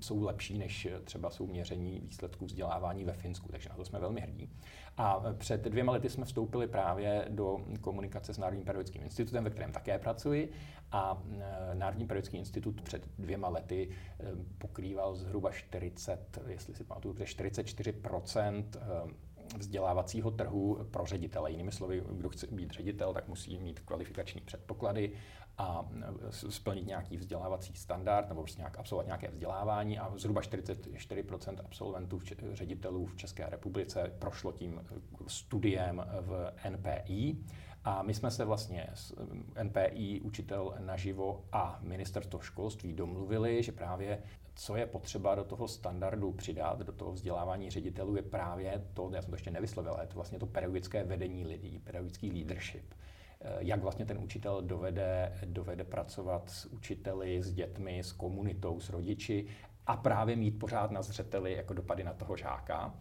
jsou 0.00 0.22
lepší, 0.22 0.58
než 0.58 0.88
třeba 1.04 1.30
jsou 1.30 1.46
měření 1.46 2.00
výsledků 2.00 2.46
vzdělávání 2.46 3.04
ve 3.04 3.12
Finsku, 3.12 3.48
takže 3.48 3.68
na 3.68 3.74
to 3.76 3.84
jsme 3.84 3.98
velmi 3.98 4.20
hrdí. 4.20 4.50
A 4.96 5.22
eh, 5.30 5.34
před 5.34 5.64
dvěma 5.64 5.92
lety 5.92 6.10
jsme 6.10 6.24
vstoupili 6.24 6.68
právě 6.68 7.26
do 7.28 7.56
komunikace 7.80 8.34
s 8.34 8.38
Národním 8.38 8.64
periodickým 8.64 9.02
institutem, 9.02 9.44
ve 9.44 9.50
kterém 9.50 9.72
také 9.72 9.98
pracuji. 9.98 10.52
A 10.92 11.22
eh, 11.32 11.74
Národní 11.74 12.06
periodický 12.06 12.36
institut 12.36 12.82
před 12.82 13.08
dvěma 13.18 13.48
lety 13.48 13.90
pokrýval 14.58 15.14
zhruba 15.14 15.50
40, 15.50 16.38
jestli 16.46 16.74
si 16.74 16.84
pamatuju, 16.84 17.14
44 17.24 17.92
vzdělávacího 19.58 20.30
trhu 20.30 20.78
pro 20.90 21.06
ředitele. 21.06 21.50
Jinými 21.50 21.72
slovy, 21.72 22.02
kdo 22.10 22.28
chce 22.28 22.46
být 22.46 22.70
ředitel, 22.70 23.14
tak 23.14 23.28
musí 23.28 23.58
mít 23.58 23.80
kvalifikační 23.80 24.40
předpoklady 24.40 25.12
a 25.58 25.88
e, 26.28 26.32
splnit 26.52 26.86
nějaký 26.86 27.16
vzdělávací 27.16 27.74
standard 27.74 28.28
nebo 28.28 28.42
prostě 28.42 28.60
nějak 28.60 28.78
absolvovat 28.78 29.06
nějaké 29.06 29.28
vzdělávání 29.28 29.98
a 29.98 30.12
zhruba 30.16 30.40
44% 30.40 31.56
absolventů, 31.64 32.20
ředitelů 32.52 33.06
v 33.06 33.16
České 33.16 33.46
republice 33.46 34.12
prošlo 34.18 34.52
tím 34.52 34.80
e, 34.80 35.00
studiem 35.26 36.06
v 36.20 36.52
NPI. 36.70 37.36
A 37.84 38.02
my 38.02 38.14
jsme 38.14 38.30
se 38.30 38.44
vlastně 38.44 38.86
s 38.94 39.14
e, 39.56 39.64
NPI, 39.64 40.20
učitel 40.20 40.74
naživo 40.78 41.44
a 41.52 41.78
ministerstvo 41.82 42.40
školství 42.40 42.92
domluvili, 42.92 43.62
že 43.62 43.72
právě 43.72 44.22
co 44.56 44.76
je 44.76 44.86
potřeba 44.86 45.34
do 45.34 45.44
toho 45.44 45.68
standardu 45.68 46.32
přidat, 46.32 46.78
do 46.78 46.92
toho 46.92 47.12
vzdělávání 47.12 47.70
ředitelů, 47.70 48.16
je 48.16 48.22
právě 48.22 48.84
to, 48.94 49.10
já 49.14 49.22
jsem 49.22 49.30
to 49.30 49.36
ještě 49.36 49.50
nevyslovil, 49.50 49.92
ale 49.92 50.02
je 50.02 50.06
to 50.06 50.14
vlastně 50.14 50.38
to 50.38 50.46
pedagogické 50.46 51.04
vedení 51.04 51.46
lidí, 51.46 51.78
pedagogický 51.78 52.32
leadership. 52.32 52.94
Eh, 53.40 53.56
jak 53.58 53.82
vlastně 53.82 54.06
ten 54.06 54.18
učitel 54.18 54.62
dovede, 54.62 55.38
dovede 55.44 55.84
pracovat 55.84 56.50
s 56.50 56.64
učiteli, 56.64 57.42
s 57.42 57.52
dětmi, 57.52 57.98
s 57.98 58.12
komunitou, 58.12 58.80
s 58.80 58.90
rodiči 58.90 59.46
a 59.86 59.96
právě 59.96 60.36
mít 60.36 60.58
pořád 60.58 60.90
na 60.90 61.02
zřeteli 61.02 61.52
jako 61.52 61.74
dopady 61.74 62.04
na 62.04 62.12
toho 62.12 62.36
žáka. 62.36 62.94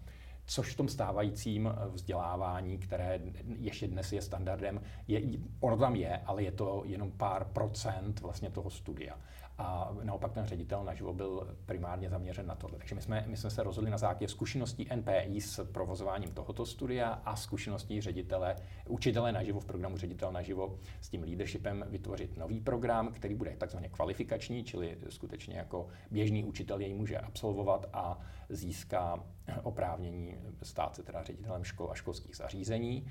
což 0.47 0.73
v 0.73 0.77
tom 0.77 0.87
stávajícím 0.87 1.73
vzdělávání, 1.89 2.77
které 2.77 3.19
ještě 3.57 3.87
dnes 3.87 4.13
je 4.13 4.21
standardem, 4.21 4.81
je, 5.07 5.21
ono 5.59 5.77
tam 5.77 5.95
je, 5.95 6.17
ale 6.17 6.43
je 6.43 6.51
to 6.51 6.83
jenom 6.85 7.11
pár 7.11 7.45
procent 7.45 8.19
vlastně 8.19 8.49
toho 8.49 8.69
studia 8.69 9.17
a 9.57 9.91
naopak 10.03 10.33
ten 10.33 10.45
ředitel 10.45 10.83
naživo 10.83 11.13
byl 11.13 11.57
primárně 11.65 12.09
zaměřen 12.09 12.45
na 12.45 12.55
tohle. 12.55 12.77
Takže 12.77 12.95
my 12.95 13.01
jsme, 13.01 13.25
my 13.27 13.37
jsme 13.37 13.49
se 13.49 13.63
rozhodli 13.63 13.91
na 13.91 13.97
základě 13.97 14.27
zkušeností 14.27 14.87
NPI 14.95 15.41
s 15.41 15.65
provozováním 15.71 16.31
tohoto 16.31 16.65
studia 16.65 17.09
a 17.09 17.35
zkušeností 17.35 18.01
ředitele, 18.01 18.55
učitele 18.87 19.31
naživo 19.31 19.59
v 19.59 19.65
programu 19.65 19.97
ředitel 19.97 20.31
naživo 20.31 20.79
s 21.01 21.09
tím 21.09 21.23
leadershipem 21.23 21.85
vytvořit 21.89 22.37
nový 22.37 22.61
program, 22.61 23.11
který 23.11 23.35
bude 23.35 23.55
takzvaně 23.57 23.89
kvalifikační, 23.89 24.63
čili 24.63 24.97
skutečně 25.09 25.57
jako 25.57 25.87
běžný 26.11 26.43
učitel 26.43 26.79
jej 26.79 26.93
může 26.93 27.17
absolvovat 27.17 27.85
a 27.93 28.19
získá 28.49 29.23
oprávnění 29.63 30.37
stát 30.63 30.95
se 30.95 31.03
teda 31.03 31.23
ředitelem 31.23 31.63
škol 31.63 31.91
a 31.91 31.95
školských 31.95 32.35
zařízení. 32.35 33.07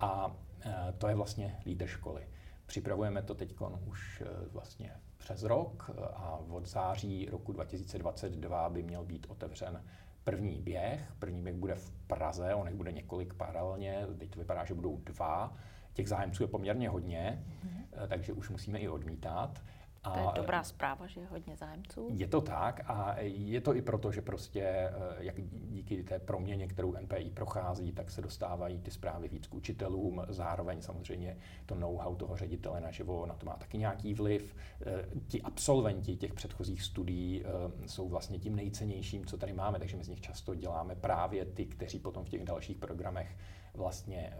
A 0.00 0.36
e, 0.60 0.92
to 0.98 1.08
je 1.08 1.14
vlastně 1.14 1.56
lídr 1.66 1.86
školy. 1.86 2.28
Připravujeme 2.66 3.22
to 3.22 3.34
teď 3.34 3.54
už 3.86 4.20
e, 4.20 4.48
vlastně 4.48 4.92
přes 5.26 5.42
rok 5.42 5.90
a 6.14 6.38
od 6.50 6.66
září 6.66 7.28
roku 7.30 7.52
2022 7.52 8.68
by 8.68 8.82
měl 8.82 9.04
být 9.04 9.26
otevřen 9.28 9.82
první 10.24 10.60
běh. 10.62 11.12
První 11.18 11.42
běh 11.42 11.56
bude 11.56 11.74
v 11.74 11.90
Praze, 12.06 12.54
on 12.54 12.76
bude 12.76 12.92
několik 12.92 13.34
paralelně, 13.34 14.06
teď 14.18 14.30
to 14.30 14.38
vypadá, 14.38 14.64
že 14.64 14.74
budou 14.74 14.96
dva. 14.96 15.52
Těch 15.92 16.08
zájemců 16.08 16.42
je 16.42 16.46
poměrně 16.46 16.88
hodně, 16.88 17.44
mm-hmm. 17.64 18.08
takže 18.08 18.32
už 18.32 18.50
musíme 18.50 18.78
i 18.78 18.88
odmítat. 18.88 19.62
A 20.06 20.10
to 20.10 20.18
je 20.18 20.26
dobrá 20.34 20.62
zpráva, 20.62 21.06
že 21.06 21.20
je 21.20 21.26
hodně 21.26 21.56
zájemců. 21.56 22.08
Je 22.10 22.26
to 22.26 22.40
tak 22.40 22.80
a 22.86 23.16
je 23.20 23.60
to 23.60 23.76
i 23.76 23.82
proto, 23.82 24.12
že 24.12 24.22
prostě 24.22 24.62
eh, 24.62 24.92
jak 25.18 25.40
díky 25.50 26.02
té 26.02 26.18
proměně, 26.18 26.68
kterou 26.68 26.94
NPI 27.00 27.30
prochází, 27.30 27.92
tak 27.92 28.10
se 28.10 28.22
dostávají 28.22 28.78
ty 28.78 28.90
zprávy 28.90 29.28
víc 29.28 29.46
k 29.46 29.54
učitelům. 29.54 30.22
Zároveň 30.28 30.82
samozřejmě 30.82 31.36
to 31.66 31.74
know-how 31.74 32.16
toho 32.16 32.36
ředitele 32.36 32.80
naživo 32.80 33.26
na 33.26 33.34
to 33.34 33.46
má 33.46 33.56
taky 33.56 33.78
nějaký 33.78 34.14
vliv. 34.14 34.56
Eh, 34.86 35.04
ti 35.28 35.42
absolventi 35.42 36.16
těch 36.16 36.34
předchozích 36.34 36.82
studií 36.82 37.44
eh, 37.44 37.88
jsou 37.88 38.08
vlastně 38.08 38.38
tím 38.38 38.56
nejcennějším, 38.56 39.26
co 39.26 39.38
tady 39.38 39.52
máme, 39.52 39.78
takže 39.78 39.96
my 39.96 40.04
z 40.04 40.08
nich 40.08 40.20
často 40.20 40.54
děláme 40.54 40.94
právě 40.94 41.44
ty, 41.44 41.66
kteří 41.66 41.98
potom 41.98 42.24
v 42.24 42.28
těch 42.28 42.44
dalších 42.44 42.78
programech 42.78 43.36
vlastně 43.74 44.32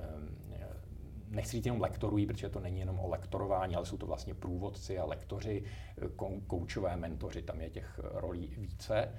nechci 1.28 1.52
říct 1.52 1.66
jenom 1.66 1.80
lektorují, 1.80 2.26
protože 2.26 2.48
to 2.48 2.60
není 2.60 2.80
jenom 2.80 2.98
o 2.98 3.08
lektorování, 3.08 3.76
ale 3.76 3.86
jsou 3.86 3.96
to 3.96 4.06
vlastně 4.06 4.34
průvodci 4.34 4.98
a 4.98 5.04
lektoři, 5.04 5.64
koučové 6.46 6.96
mentoři, 6.96 7.42
tam 7.42 7.60
je 7.60 7.70
těch 7.70 8.00
rolí 8.02 8.54
více. 8.58 9.12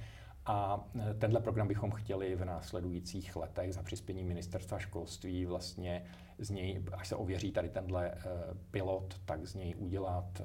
A 0.45 0.87
e, 1.09 1.13
tenhle 1.13 1.39
program 1.39 1.67
bychom 1.67 1.91
chtěli 1.91 2.35
v 2.35 2.45
následujících 2.45 3.35
letech 3.35 3.73
za 3.73 3.83
přispění 3.83 4.23
ministerstva 4.23 4.79
školství 4.79 5.45
vlastně 5.45 6.05
z 6.39 6.49
něj, 6.49 6.83
až 6.93 7.07
se 7.07 7.15
ověří 7.15 7.51
tady 7.51 7.69
tenhle 7.69 8.13
pilot, 8.71 9.19
tak 9.25 9.45
z 9.45 9.55
něj 9.55 9.75
udělat 9.77 10.41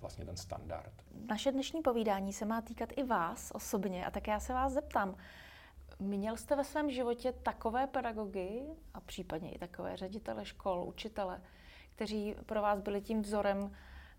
vlastně 0.00 0.24
ten 0.24 0.36
standard. 0.36 0.92
Naše 1.28 1.52
dnešní 1.52 1.82
povídání 1.82 2.32
se 2.32 2.44
má 2.44 2.60
týkat 2.60 2.88
i 2.96 3.04
vás 3.04 3.52
osobně 3.54 4.06
a 4.06 4.10
tak 4.10 4.28
já 4.28 4.40
se 4.40 4.52
vás 4.52 4.72
zeptám, 4.72 5.16
Měl 5.98 6.36
jste 6.36 6.56
ve 6.56 6.64
svém 6.64 6.90
životě 6.90 7.32
takové 7.32 7.86
pedagogy 7.86 8.62
a 8.94 9.00
případně 9.00 9.52
i 9.52 9.58
takové 9.58 9.96
ředitele 9.96 10.44
škol, 10.44 10.84
učitele, 10.88 11.40
kteří 11.94 12.34
pro 12.46 12.62
vás 12.62 12.80
byli 12.80 13.00
tím 13.00 13.22
vzorem 13.22 13.70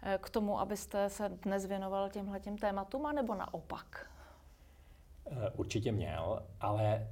eh, 0.01 0.19
k 0.21 0.29
tomu, 0.29 0.59
abyste 0.59 1.09
se 1.09 1.29
dnes 1.29 1.65
věnoval 1.65 2.09
těmhle 2.09 2.39
těm 2.39 2.57
tématům, 2.57 3.05
anebo 3.05 3.35
naopak? 3.35 4.11
Eh, 5.31 5.49
určitě 5.49 5.91
měl, 5.91 6.43
ale 6.59 7.07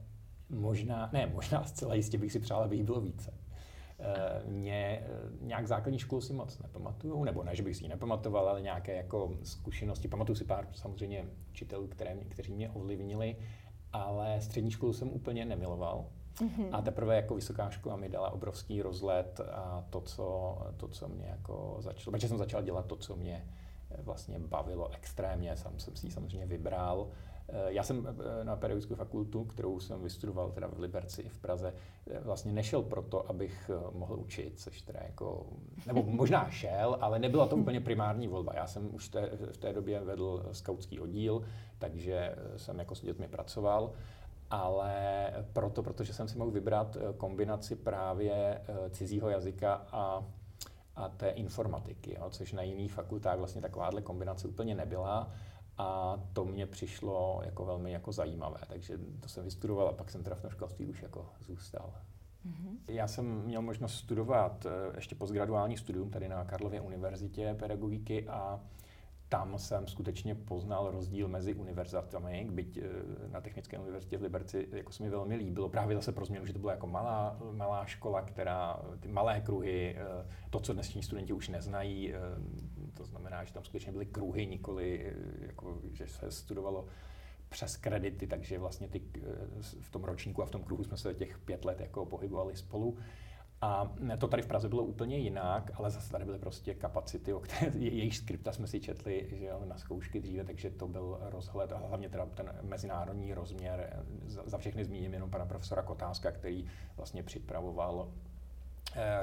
možná, 0.50 1.10
ne, 1.14 1.28
možná 1.28 1.64
zcela 1.64 1.96
jistě 1.96 2.18
bych 2.18 2.32
si 2.32 2.40
přál, 2.40 2.64
aby 2.64 2.76
jich 2.76 2.86
bylo 2.86 3.02
více. 3.02 3.34
Eh, 4.00 4.44
mě 4.46 5.08
nějak 5.42 5.68
základní 5.68 6.00
školu 6.00 6.22
si 6.22 6.34
moc 6.34 6.60
nepamatuju, 6.60 7.24
nebo 7.24 7.44
ne, 7.44 7.56
že 7.56 7.64
bych 7.64 7.76
si 7.76 7.84
ji 7.84 7.90
nepamatoval, 7.90 8.50
ale 8.50 8.62
nějaké 8.62 8.96
jako 8.96 9.38
zkušenosti. 9.44 10.08
Pamatuju 10.08 10.36
si 10.36 10.46
pár 10.46 10.68
samozřejmě 10.74 11.26
učitelů, 11.50 11.88
které, 11.88 12.16
kteří 12.16 12.54
mě 12.54 12.70
ovlivnili 12.70 13.36
ale 14.04 14.42
střední 14.42 14.72
školu 14.72 14.94
jsem 14.94 15.10
úplně 15.10 15.46
nemiloval. 15.46 16.06
Mm-hmm. 16.36 16.70
A 16.72 16.82
teprve 16.82 17.16
jako 17.16 17.36
vysoká 17.36 17.70
škola 17.70 17.96
mi 17.96 18.10
dala 18.10 18.30
obrovský 18.30 18.82
rozlet 18.82 19.42
a 19.52 19.86
to, 19.90 20.02
co, 20.02 20.58
to, 20.78 20.88
co 20.88 21.08
mě 21.08 21.26
jako 21.26 21.78
začalo, 21.80 22.12
protože 22.12 22.28
jsem 22.28 22.38
začal 22.38 22.64
dělat 22.64 22.86
to, 22.86 22.96
co 22.96 23.16
mě 23.16 23.48
eh, 23.92 24.02
vlastně 24.02 24.40
bavilo 24.40 24.94
extrémně, 24.94 25.58
sám 25.58 25.80
jsem 25.80 25.96
si 25.96 26.08
ji 26.08 26.12
samozřejmě 26.12 26.46
vybral. 26.46 27.08
Eh, 27.50 27.74
já 27.74 27.84
jsem 27.84 28.08
eh, 28.08 28.44
na 28.44 28.56
pedagogickou 28.56 28.96
fakultu, 28.96 29.44
kterou 29.44 29.80
jsem 29.80 30.04
vystudoval 30.04 30.52
teda 30.52 30.68
v 30.68 30.80
Liberci 30.80 31.30
v 31.30 31.40
Praze, 31.40 31.74
vlastně 32.22 32.54
nešel 32.54 32.82
proto, 32.82 33.30
abych 33.30 33.72
mohl 33.94 34.20
učit, 34.20 34.60
což 34.60 34.82
teda 34.82 35.00
jako, 35.04 35.46
nebo 35.88 36.04
možná 36.08 36.50
šel, 36.50 36.98
ale 37.02 37.20
nebyla 37.20 37.48
to 37.48 37.56
úplně 37.56 37.82
primární 37.82 38.28
volba. 38.28 38.54
Já 38.56 38.68
jsem 38.68 38.96
už 38.96 39.10
té, 39.10 39.30
v 39.52 39.58
té 39.58 39.74
době 39.74 40.00
vedl 40.00 40.50
skautský 40.52 41.00
oddíl, 41.00 41.42
takže 41.80 42.36
jsem 42.58 42.80
jako 42.80 42.96
s 42.96 43.02
dětmi 43.02 43.28
pracoval 43.28 43.94
ale 44.50 44.94
proto, 45.54 45.84
protože 45.84 46.14
jsem 46.14 46.28
si 46.28 46.38
mohl 46.38 46.52
vybrat 46.52 46.98
kombinaci 47.18 47.76
právě 47.76 48.62
cizího 48.90 49.30
jazyka 49.30 49.74
a, 49.92 50.26
a 50.96 51.10
té 51.10 51.30
informatiky, 51.30 52.16
jo, 52.20 52.30
což 52.30 52.54
na 52.54 52.62
jiných 52.62 52.94
fakultách 52.94 53.38
vlastně 53.38 53.62
takováhle 53.62 54.02
kombinace 54.02 54.48
úplně 54.48 54.76
nebyla. 54.76 55.32
A 55.78 56.20
to 56.34 56.46
mě 56.46 56.68
přišlo 56.68 57.42
jako 57.46 57.66
velmi 57.66 57.92
jako 57.92 58.12
zajímavé, 58.12 58.60
takže 58.68 59.00
to 59.20 59.30
jsem 59.30 59.44
vystudoval 59.44 59.88
a 59.88 59.94
pak 59.94 60.10
jsem 60.10 60.24
teda 60.24 60.36
v 60.36 60.42
tom 60.42 60.52
školství 60.52 60.88
už 60.88 61.02
jako 61.02 61.30
zůstal. 61.40 61.94
Mm-hmm. 62.46 62.78
Já 62.88 63.08
jsem 63.08 63.42
měl 63.46 63.62
možnost 63.62 63.96
studovat 63.96 64.66
eh, 64.66 64.96
ještě 64.96 65.16
postgraduální 65.16 65.78
studium 65.78 66.10
tady 66.10 66.30
na 66.30 66.46
Karlově 66.46 66.82
univerzitě 66.82 67.56
pedagogiky 67.60 68.28
a 68.28 68.60
tam 69.30 69.58
jsem 69.58 69.88
skutečně 69.88 70.36
poznal 70.36 70.92
rozdíl 70.92 71.28
mezi 71.28 71.54
univerzitami, 71.54 72.48
byť 72.52 72.78
eh, 72.78 72.84
na 73.32 73.42
Technické 73.42 73.80
univerzitě 73.80 74.18
v 74.18 74.22
Liberci 74.22 74.68
jako 74.72 74.92
se 74.92 75.04
mi 75.04 75.10
velmi 75.10 75.36
líbilo, 75.36 75.70
právě 75.70 75.96
zase 75.96 76.12
pro 76.12 76.26
změnu, 76.26 76.46
že 76.46 76.54
to 76.54 76.60
byla 76.60 76.72
jako 76.72 76.88
malá, 76.88 77.38
malá 77.52 77.86
škola, 77.86 78.22
která 78.22 78.80
ty 79.00 79.08
malé 79.08 79.42
kruhy, 79.42 79.96
eh, 79.98 80.28
to, 80.50 80.60
co 80.60 80.74
dnešní 80.74 81.04
studenti 81.04 81.34
už 81.34 81.50
neznají, 81.50 82.14
to 82.98 83.06
znamená, 83.06 83.44
že 83.44 83.54
tam 83.54 83.64
skutečně 83.64 83.92
byly 83.92 84.06
kruhy, 84.06 84.46
nikoli 84.46 85.14
jako, 85.40 85.82
že 85.94 86.08
se 86.08 86.32
studovalo 86.32 86.86
přes 87.50 87.78
kredity, 87.78 88.28
takže 88.28 88.60
vlastně 88.60 88.88
ty, 88.88 89.02
v 89.80 89.90
tom 89.90 90.04
ročníku 90.04 90.44
a 90.44 90.46
v 90.46 90.52
tom 90.52 90.64
kruhu 90.64 90.84
jsme 90.84 90.98
se 90.98 91.14
těch 91.14 91.38
pět 91.38 91.66
let 91.66 91.80
jako 91.80 92.06
pohybovali 92.06 92.56
spolu. 92.56 92.98
A 93.62 93.96
to 94.18 94.28
tady 94.28 94.42
v 94.42 94.48
Praze 94.48 94.70
bylo 94.70 94.84
úplně 94.84 95.18
jinak, 95.18 95.72
ale 95.74 95.92
zase 95.92 96.12
tady 96.12 96.26
byly 96.26 96.40
prostě 96.40 96.74
kapacity, 96.74 97.34
o 97.34 97.40
které, 97.40 97.72
jejich 97.78 98.18
skripta 98.18 98.52
jsme 98.52 98.68
si 98.68 98.80
četli 98.80 99.28
že 99.32 99.46
jo, 99.46 99.62
na 99.66 99.78
zkoušky 99.78 100.20
dříve, 100.20 100.44
takže 100.44 100.70
to 100.70 100.88
byl 100.88 101.18
rozhled 101.22 101.72
a 101.72 101.78
hlavně 101.78 102.10
teda 102.10 102.26
ten 102.26 102.54
mezinárodní 102.62 103.34
rozměr. 103.34 104.06
Za, 104.26 104.44
za 104.46 104.58
všechny 104.58 104.86
zmíním 104.86 105.14
jenom 105.14 105.30
pana 105.30 105.46
profesora 105.46 105.82
Kotáska, 105.82 106.32
který 106.32 106.66
vlastně 106.98 107.24
připravoval 107.24 108.12
eh, 108.12 108.35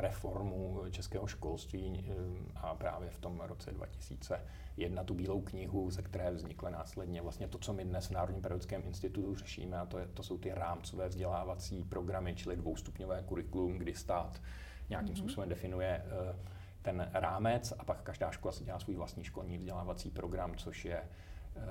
reformu 0.01 0.83
českého 0.91 1.27
školství 1.27 2.05
eh, 2.09 2.15
a 2.57 2.75
právě 2.75 3.11
v 3.11 3.19
tom 3.19 3.41
roce 3.41 3.73
2000 3.73 4.41
jedna 4.77 5.05
tu 5.05 5.15
bílou 5.15 5.41
knihu, 5.41 5.91
ze 5.91 6.03
které 6.03 6.31
vznikla 6.31 6.71
následně 6.71 7.23
vlastně 7.23 7.49
to, 7.49 7.59
co 7.59 7.73
my 7.73 7.85
dnes 7.85 8.07
v 8.07 8.11
Národním 8.11 8.43
pedagogickém 8.43 8.83
institutu 8.87 9.35
řešíme, 9.35 9.79
a 9.79 9.87
to, 9.87 9.99
je, 9.99 10.07
to 10.07 10.23
jsou 10.23 10.39
ty 10.39 10.51
rámcové 10.55 11.09
vzdělávací 11.09 11.85
programy, 11.85 12.35
čili 12.35 12.57
dvoustupňové 12.57 13.23
kurikulum, 13.27 13.79
kdy 13.79 13.95
stát 13.95 14.41
nějakým 14.89 15.15
mm-hmm. 15.15 15.19
způsobem 15.19 15.49
definuje 15.49 16.05
uh, 16.05 16.37
ten 16.83 17.11
rámec 17.13 17.73
a 17.79 17.85
pak 17.85 18.03
každá 18.03 18.31
škola 18.31 18.53
si 18.53 18.65
dělá 18.65 18.79
svůj 18.79 18.97
vlastní 18.97 19.25
školní 19.25 19.59
vzdělávací 19.59 20.11
program, 20.11 20.57
což 20.57 20.85
je 20.85 21.03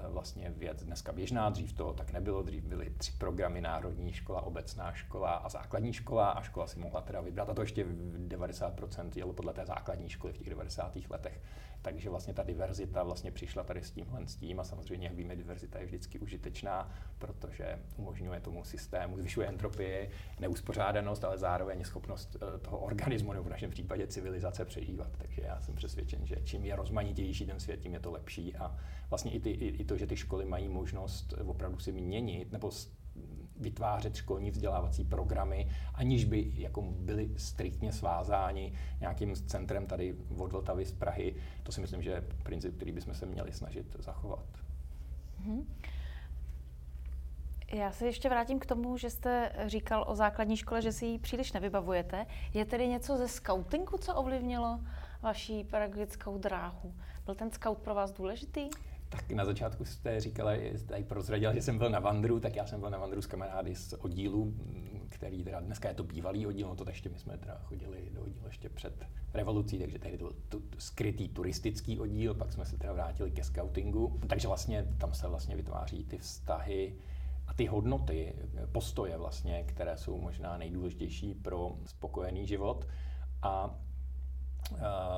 vlastně 0.07 0.53
věc 0.57 0.83
dneska 0.83 1.11
běžná, 1.11 1.49
dřív 1.49 1.73
to 1.73 1.93
tak 1.93 2.11
nebylo, 2.11 2.43
dřív 2.43 2.63
byly 2.63 2.89
tři 2.89 3.11
programy, 3.11 3.61
národní 3.61 4.13
škola, 4.13 4.41
obecná 4.41 4.93
škola 4.93 5.31
a 5.31 5.49
základní 5.49 5.93
škola 5.93 6.29
a 6.29 6.41
škola 6.41 6.67
si 6.67 6.79
mohla 6.79 7.01
teda 7.01 7.21
vybrat 7.21 7.49
a 7.49 7.53
to 7.53 7.61
ještě 7.61 7.83
v 7.83 8.27
90% 8.27 9.09
jelo 9.15 9.33
podle 9.33 9.53
té 9.53 9.65
základní 9.65 10.09
školy 10.09 10.33
v 10.33 10.37
těch 10.37 10.49
90. 10.49 10.97
letech. 11.09 11.41
Takže 11.81 12.09
vlastně 12.09 12.33
ta 12.33 12.43
diverzita 12.43 13.03
vlastně 13.03 13.31
přišla 13.31 13.63
tady 13.63 13.83
s 13.83 13.91
tímhle 13.91 14.27
s 14.27 14.35
tím 14.35 14.59
a 14.59 14.63
samozřejmě, 14.63 15.07
jak 15.07 15.15
víme, 15.15 15.35
diverzita 15.35 15.79
je 15.79 15.85
vždycky 15.85 16.19
užitečná, 16.19 16.91
protože 17.17 17.79
umožňuje 17.97 18.39
tomu 18.39 18.63
systému, 18.63 19.17
zvyšuje 19.17 19.47
entropii, 19.47 20.09
neuspořádanost, 20.39 21.23
ale 21.23 21.37
zároveň 21.37 21.83
schopnost 21.83 22.35
eh, 22.35 22.57
toho 22.59 22.79
organismu, 22.79 23.33
nebo 23.33 23.43
v 23.43 23.49
našem 23.49 23.71
případě 23.71 24.07
civilizace 24.07 24.65
přežívat. 24.65 25.09
Takže 25.17 25.41
já 25.41 25.61
jsem 25.61 25.75
přesvědčen, 25.75 26.25
že 26.25 26.35
čím 26.43 26.65
je 26.65 26.75
rozmanitější 26.75 27.45
ten 27.45 27.59
svět, 27.59 27.79
tím 27.79 27.93
je 27.93 27.99
to 27.99 28.11
lepší 28.11 28.55
a 28.55 28.77
vlastně 29.11 29.31
i, 29.31 29.39
ty, 29.39 29.49
i, 29.49 29.67
i 29.67 29.85
to, 29.85 29.97
že 29.97 30.07
ty 30.07 30.15
školy 30.15 30.45
mají 30.45 30.69
možnost 30.69 31.33
opravdu 31.45 31.79
si 31.79 31.91
měnit 31.91 32.51
nebo 32.51 32.71
vytvářet 33.61 34.15
školní 34.15 34.51
vzdělávací 34.51 35.05
programy, 35.05 35.71
aniž 35.93 36.25
by 36.25 36.51
jako 36.55 36.81
byli 36.81 37.29
striktně 37.37 37.93
svázáni 37.93 38.73
nějakým 38.99 39.35
centrem 39.35 39.85
tady 39.85 40.15
od 40.37 40.51
Vltavy 40.51 40.85
z 40.85 40.91
Prahy. 40.91 41.35
To 41.63 41.71
si 41.71 41.81
myslím, 41.81 42.01
že 42.01 42.11
je 42.11 42.23
princip, 42.43 42.75
který 42.75 42.91
bychom 42.91 43.13
se 43.13 43.25
měli 43.25 43.51
snažit 43.51 43.95
zachovat. 43.99 44.45
Hmm. 45.37 45.75
Já 47.73 47.91
se 47.91 48.05
ještě 48.05 48.29
vrátím 48.29 48.59
k 48.59 48.65
tomu, 48.65 48.97
že 48.97 49.09
jste 49.09 49.51
říkal 49.65 50.05
o 50.07 50.15
základní 50.15 50.57
škole, 50.57 50.81
že 50.81 50.91
si 50.91 51.05
ji 51.05 51.19
příliš 51.19 51.51
nevybavujete. 51.51 52.25
Je 52.53 52.65
tedy 52.65 52.87
něco 52.87 53.17
ze 53.17 53.27
scoutingu, 53.27 53.97
co 53.97 54.15
ovlivnilo 54.15 54.79
vaší 55.21 55.63
pedagogickou 55.63 56.37
dráhu? 56.37 56.93
Byl 57.25 57.35
ten 57.35 57.51
scout 57.51 57.77
pro 57.77 57.95
vás 57.95 58.11
důležitý? 58.11 58.69
Tak 59.11 59.31
na 59.31 59.45
začátku 59.45 59.85
jste 59.85 60.19
říkala, 60.19 60.51
tady 60.85 61.03
prozradila, 61.03 61.53
že 61.53 61.61
jsem 61.61 61.77
byl 61.77 61.89
na 61.89 61.99
Vandru, 61.99 62.39
tak 62.39 62.55
já 62.55 62.67
jsem 62.67 62.79
byl 62.79 62.89
na 62.89 62.97
Vandru 62.97 63.21
s 63.21 63.27
kamarády 63.27 63.75
z 63.75 63.93
oddílu, 63.93 64.53
který 65.09 65.43
teda 65.43 65.59
dneska 65.59 65.89
je 65.89 65.95
to 65.95 66.03
bývalý 66.03 66.47
oddíl, 66.47 66.67
no 66.67 66.75
to 66.75 66.89
ještě 66.89 67.09
my 67.09 67.19
jsme 67.19 67.37
teda 67.37 67.59
chodili 67.63 68.09
do 68.13 68.21
oddílu 68.21 68.45
ještě 68.45 68.69
před 68.69 69.05
revolucí, 69.33 69.79
takže 69.79 69.99
tady 69.99 70.17
to 70.17 70.23
byl 70.23 70.35
tu, 70.49 70.63
skrytý 70.77 71.29
turistický 71.29 71.99
oddíl, 71.99 72.33
pak 72.33 72.53
jsme 72.53 72.65
se 72.65 72.77
teda 72.77 72.93
vrátili 72.93 73.31
ke 73.31 73.43
scoutingu, 73.43 74.19
takže 74.27 74.47
vlastně 74.47 74.87
tam 74.97 75.13
se 75.13 75.27
vlastně 75.27 75.55
vytváří 75.55 76.03
ty 76.05 76.17
vztahy 76.17 76.95
a 77.47 77.53
ty 77.53 77.65
hodnoty, 77.65 78.33
postoje 78.71 79.17
vlastně, 79.17 79.63
které 79.63 79.97
jsou 79.97 80.17
možná 80.17 80.57
nejdůležitější 80.57 81.33
pro 81.33 81.77
spokojený 81.85 82.47
život. 82.47 82.87
A 83.41 83.75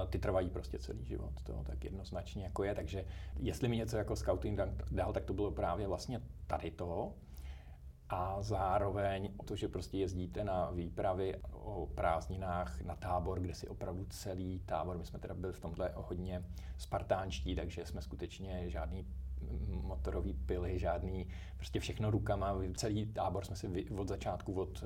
ty 0.10 0.20
trvají 0.20 0.50
prostě 0.50 0.80
celý 0.80 1.06
život, 1.06 1.34
to 1.44 1.64
tak 1.64 1.84
jednoznačně 1.84 2.44
jako 2.44 2.64
je, 2.64 2.76
takže 2.76 3.06
jestli 3.40 3.68
mi 3.68 3.78
něco 3.78 3.98
jako 3.98 4.16
scouting 4.16 4.60
dal, 4.92 5.14
tak 5.14 5.26
to 5.26 5.34
bylo 5.34 5.52
právě 5.52 5.88
vlastně 5.88 6.22
tady 6.48 6.72
to, 6.72 7.14
a 8.10 8.42
zároveň 8.42 9.34
to, 9.46 9.56
že 9.56 9.68
prostě 9.68 9.98
jezdíte 9.98 10.44
na 10.44 10.72
výpravy 10.72 11.36
o 11.52 11.88
prázdninách 11.96 12.82
na 12.82 12.96
tábor, 12.96 13.40
kde 13.40 13.54
si 13.54 13.68
opravdu 13.68 14.06
celý 14.10 14.60
tábor, 14.66 14.98
my 14.98 15.06
jsme 15.06 15.20
teda 15.20 15.34
byli 15.34 15.54
v 15.54 15.60
tomhle 15.60 15.92
hodně 15.96 16.44
spartánští, 16.78 17.56
takže 17.56 17.86
jsme 17.86 18.02
skutečně 18.02 18.70
žádný 18.70 19.08
motorový 19.68 20.34
pily, 20.34 20.80
žádný, 20.80 21.28
prostě 21.58 21.80
všechno 21.80 22.12
rukama, 22.12 22.56
celý 22.76 23.06
tábor 23.06 23.46
jsme 23.46 23.56
si 23.56 23.90
od 23.90 24.08
začátku 24.08 24.54
od 24.54 24.84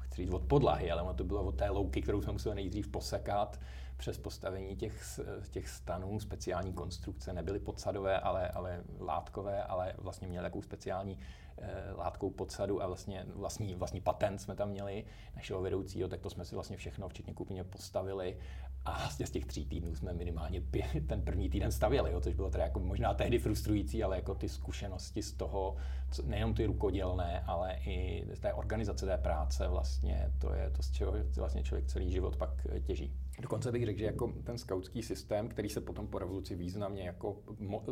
chci 0.00 0.22
říct 0.22 0.34
od 0.34 0.42
podlahy, 0.42 0.90
ale 0.90 1.02
ono 1.02 1.14
to 1.14 1.24
bylo 1.24 1.42
od 1.42 1.56
té 1.56 1.70
louky, 1.70 2.02
kterou 2.02 2.22
jsme 2.22 2.32
museli 2.32 2.54
nejdřív 2.54 2.88
posekat, 2.88 3.60
přes 3.96 4.18
postavení 4.18 4.76
těch, 4.76 5.20
těch 5.50 5.68
stanů, 5.68 6.20
speciální 6.20 6.72
konstrukce, 6.72 7.32
nebyly 7.32 7.58
podsadové, 7.58 8.20
ale, 8.20 8.48
ale 8.48 8.84
látkové, 9.00 9.62
ale 9.62 9.94
vlastně 9.98 10.28
měly 10.28 10.44
takovou 10.44 10.62
speciální 10.62 11.18
Eh, 11.58 11.92
látkou 11.96 12.30
podsadu 12.30 12.82
a 12.82 12.86
vlastně 12.86 13.26
vlastní, 13.34 13.74
vlastní 13.74 14.00
patent 14.00 14.40
jsme 14.40 14.54
tam 14.54 14.68
měli 14.68 15.04
našeho 15.36 15.62
vedoucího, 15.62 16.08
tak 16.08 16.20
to 16.20 16.30
jsme 16.30 16.44
si 16.44 16.54
vlastně 16.54 16.76
všechno, 16.76 17.08
včetně 17.08 17.34
kupině, 17.34 17.64
postavili 17.64 18.38
a 18.84 18.98
vlastně 18.98 19.26
z 19.26 19.30
těch 19.30 19.46
tří 19.46 19.66
týdnů 19.66 19.94
jsme 19.94 20.12
minimálně 20.12 20.60
pět, 20.60 21.06
ten 21.06 21.22
první 21.22 21.50
týden 21.50 21.72
stavěli, 21.72 22.12
jo, 22.12 22.20
což 22.20 22.34
bylo 22.34 22.50
teda 22.50 22.64
jako 22.64 22.80
možná 22.80 23.14
tehdy 23.14 23.38
frustrující, 23.38 24.04
ale 24.04 24.16
jako 24.16 24.34
ty 24.34 24.48
zkušenosti 24.48 25.22
z 25.22 25.32
toho, 25.32 25.76
co, 26.10 26.22
nejenom 26.26 26.54
ty 26.54 26.66
rukodělné, 26.66 27.40
ale 27.46 27.78
i 27.86 28.24
z 28.34 28.40
té 28.40 28.52
organizace 28.52 29.06
té 29.06 29.18
práce 29.18 29.68
vlastně, 29.68 30.32
to 30.38 30.54
je 30.54 30.70
to, 30.70 30.82
z 30.82 30.90
čeho 30.90 31.14
vlastně 31.36 31.62
člověk 31.62 31.86
celý 31.86 32.10
život 32.10 32.36
pak 32.36 32.66
těží. 32.86 33.12
Dokonce 33.40 33.72
bych 33.72 33.84
řekl, 33.84 33.98
že 33.98 34.04
jako 34.04 34.32
ten 34.44 34.58
skautský 34.58 35.02
systém, 35.02 35.48
který 35.48 35.68
se 35.68 35.80
potom 35.80 36.06
po 36.06 36.18
revoluci 36.18 36.54
významně 36.54 37.02
jako 37.02 37.36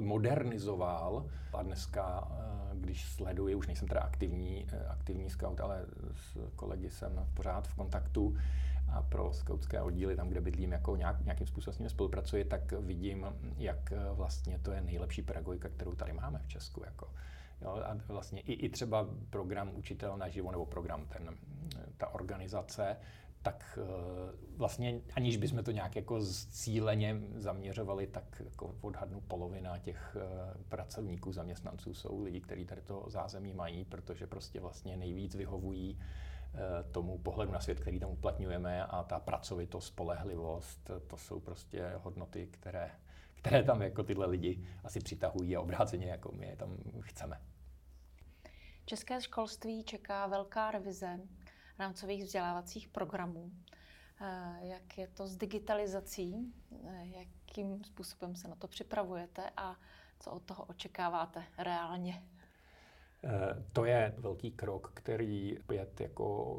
modernizoval 0.00 1.26
a 1.52 1.62
dneska, 1.62 2.28
eh, 2.30 2.76
když 2.76 3.04
sleduji, 3.04 3.54
už 3.54 3.66
nejsem 3.66 3.88
teda 3.88 4.00
aktivní, 4.00 4.66
eh, 4.72 4.86
aktivní 4.86 5.30
scout, 5.30 5.60
ale 5.60 5.86
s 6.14 6.38
kolegy 6.56 6.90
jsem 6.90 7.26
pořád 7.34 7.68
v 7.68 7.74
kontaktu 7.74 8.36
pro 9.00 9.32
skautské 9.32 9.82
oddíly, 9.82 10.16
tam, 10.16 10.28
kde 10.28 10.40
bydlím, 10.40 10.72
jako 10.72 10.96
nějak, 10.96 11.24
nějakým 11.24 11.46
způsobem 11.46 11.74
s 11.74 11.78
nimi 11.78 11.90
spolupracuji, 11.90 12.44
tak 12.44 12.72
vidím, 12.72 13.26
jak 13.58 13.92
eh, 13.92 13.96
vlastně 14.12 14.58
to 14.58 14.72
je 14.72 14.80
nejlepší 14.80 15.22
pedagogika, 15.22 15.68
kterou 15.68 15.92
tady 15.92 16.12
máme 16.12 16.38
v 16.38 16.48
Česku. 16.48 16.82
Jako. 16.84 17.08
Jo, 17.62 17.70
a 17.70 17.96
vlastně 18.08 18.40
i, 18.40 18.52
i 18.52 18.68
třeba 18.68 19.08
program 19.30 19.70
Učitel 19.74 20.16
naživo, 20.16 20.50
nebo 20.50 20.66
program 20.66 21.06
ten, 21.06 21.36
ta 21.96 22.14
organizace, 22.14 22.96
tak 23.42 23.78
eh, 23.82 24.36
vlastně 24.56 25.00
aniž 25.14 25.36
bychom 25.36 25.64
to 25.64 25.70
nějak 25.70 25.96
jako 25.96 26.20
cíleně 26.50 27.20
zaměřovali, 27.34 28.06
tak 28.06 28.42
jako 28.44 28.74
odhadnu 28.80 29.20
polovina 29.20 29.78
těch 29.78 30.16
eh, 30.20 30.54
pracovníků, 30.68 31.32
zaměstnanců 31.32 31.94
jsou 31.94 32.22
lidi, 32.22 32.40
kteří 32.40 32.64
tady 32.64 32.82
to 32.82 33.04
zázemí 33.06 33.54
mají, 33.54 33.84
protože 33.84 34.26
prostě 34.26 34.60
vlastně 34.60 34.96
nejvíc 34.96 35.34
vyhovují 35.34 35.98
eh, 36.00 36.31
tomu 36.90 37.18
pohledu 37.18 37.52
na 37.52 37.60
svět, 37.60 37.80
který 37.80 38.00
tam 38.00 38.10
uplatňujeme 38.10 38.84
a 38.84 39.02
ta 39.02 39.20
pracovitost, 39.20 39.86
spolehlivost, 39.86 40.90
to 41.06 41.16
jsou 41.16 41.40
prostě 41.40 41.92
hodnoty, 41.96 42.46
které, 42.46 42.90
které 43.34 43.62
tam 43.62 43.82
jako 43.82 44.02
tyhle 44.02 44.26
lidi 44.26 44.66
asi 44.84 45.00
přitahují 45.00 45.56
a 45.56 45.60
obráceně 45.60 46.06
jako 46.06 46.32
my 46.32 46.46
je 46.46 46.56
tam 46.56 46.76
chceme. 47.00 47.40
České 48.86 49.20
školství 49.20 49.84
čeká 49.84 50.26
velká 50.26 50.70
revize 50.70 51.20
rámcových 51.78 52.24
vzdělávacích 52.24 52.88
programů. 52.88 53.50
Eh, 54.20 54.58
jak 54.60 54.98
je 54.98 55.08
to 55.08 55.26
s 55.26 55.36
digitalizací? 55.36 56.54
Eh, 56.88 57.06
jakým 57.06 57.84
způsobem 57.84 58.36
se 58.36 58.48
na 58.48 58.54
to 58.56 58.68
připravujete 58.68 59.50
a 59.56 59.76
co 60.20 60.30
od 60.30 60.42
toho 60.42 60.64
očekáváte 60.64 61.44
reálně? 61.58 62.22
Eh, 63.24 63.62
to 63.72 63.84
je 63.84 64.14
velký 64.18 64.50
krok, 64.50 64.90
který 64.94 65.58
je 65.72 65.86
jako, 66.00 66.58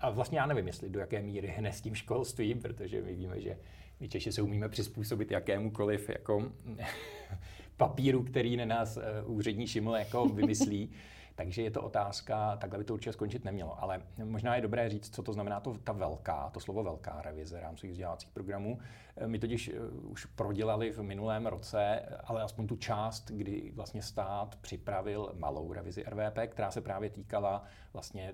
a 0.00 0.10
vlastně 0.10 0.38
já 0.38 0.46
nevím, 0.46 0.66
jestli 0.66 0.90
do 0.90 1.00
jaké 1.00 1.22
míry 1.22 1.48
hne 1.56 1.72
s 1.72 1.80
tím 1.80 1.94
školstvím, 1.94 2.60
protože 2.60 3.02
my 3.02 3.14
víme, 3.14 3.40
že 3.40 3.58
my 4.00 4.08
Češi 4.08 4.32
se 4.32 4.42
umíme 4.42 4.68
přizpůsobit 4.68 5.30
jakémukoliv 5.30 6.08
jako 6.08 6.52
papíru, 7.76 8.22
který 8.22 8.56
na 8.56 8.64
nás 8.64 8.98
úřední 9.26 9.66
šiml 9.66 9.96
jako 9.96 10.28
vymyslí. 10.28 10.90
Takže 11.34 11.62
je 11.62 11.70
to 11.70 11.82
otázka, 11.82 12.56
takhle 12.56 12.78
by 12.78 12.84
to 12.84 12.94
určitě 12.94 13.12
skončit 13.12 13.44
nemělo. 13.44 13.82
Ale 13.82 14.02
možná 14.24 14.56
je 14.56 14.62
dobré 14.62 14.88
říct, 14.88 15.14
co 15.14 15.22
to 15.22 15.32
znamená 15.32 15.60
to, 15.60 15.78
ta 15.84 15.92
velká, 15.92 16.50
to 16.50 16.60
slovo 16.60 16.82
velká 16.82 17.22
revize 17.22 17.60
rámcových 17.60 17.92
vzdělávacích 17.92 18.30
programů. 18.30 18.78
My 19.26 19.38
totiž 19.38 19.68
eh, 19.68 19.80
už 19.90 20.26
prodělali 20.26 20.92
v 20.92 21.02
minulém 21.02 21.46
roce, 21.46 22.02
ale 22.24 22.42
aspoň 22.42 22.66
tu 22.66 22.76
část, 22.76 23.30
kdy 23.30 23.72
vlastně 23.74 24.02
stát 24.02 24.56
připravil 24.56 25.32
malou 25.34 25.72
revizi 25.72 26.04
RVP, 26.08 26.38
která 26.46 26.70
se 26.70 26.80
právě 26.80 27.10
týkala 27.10 27.64
vlastně 27.92 28.32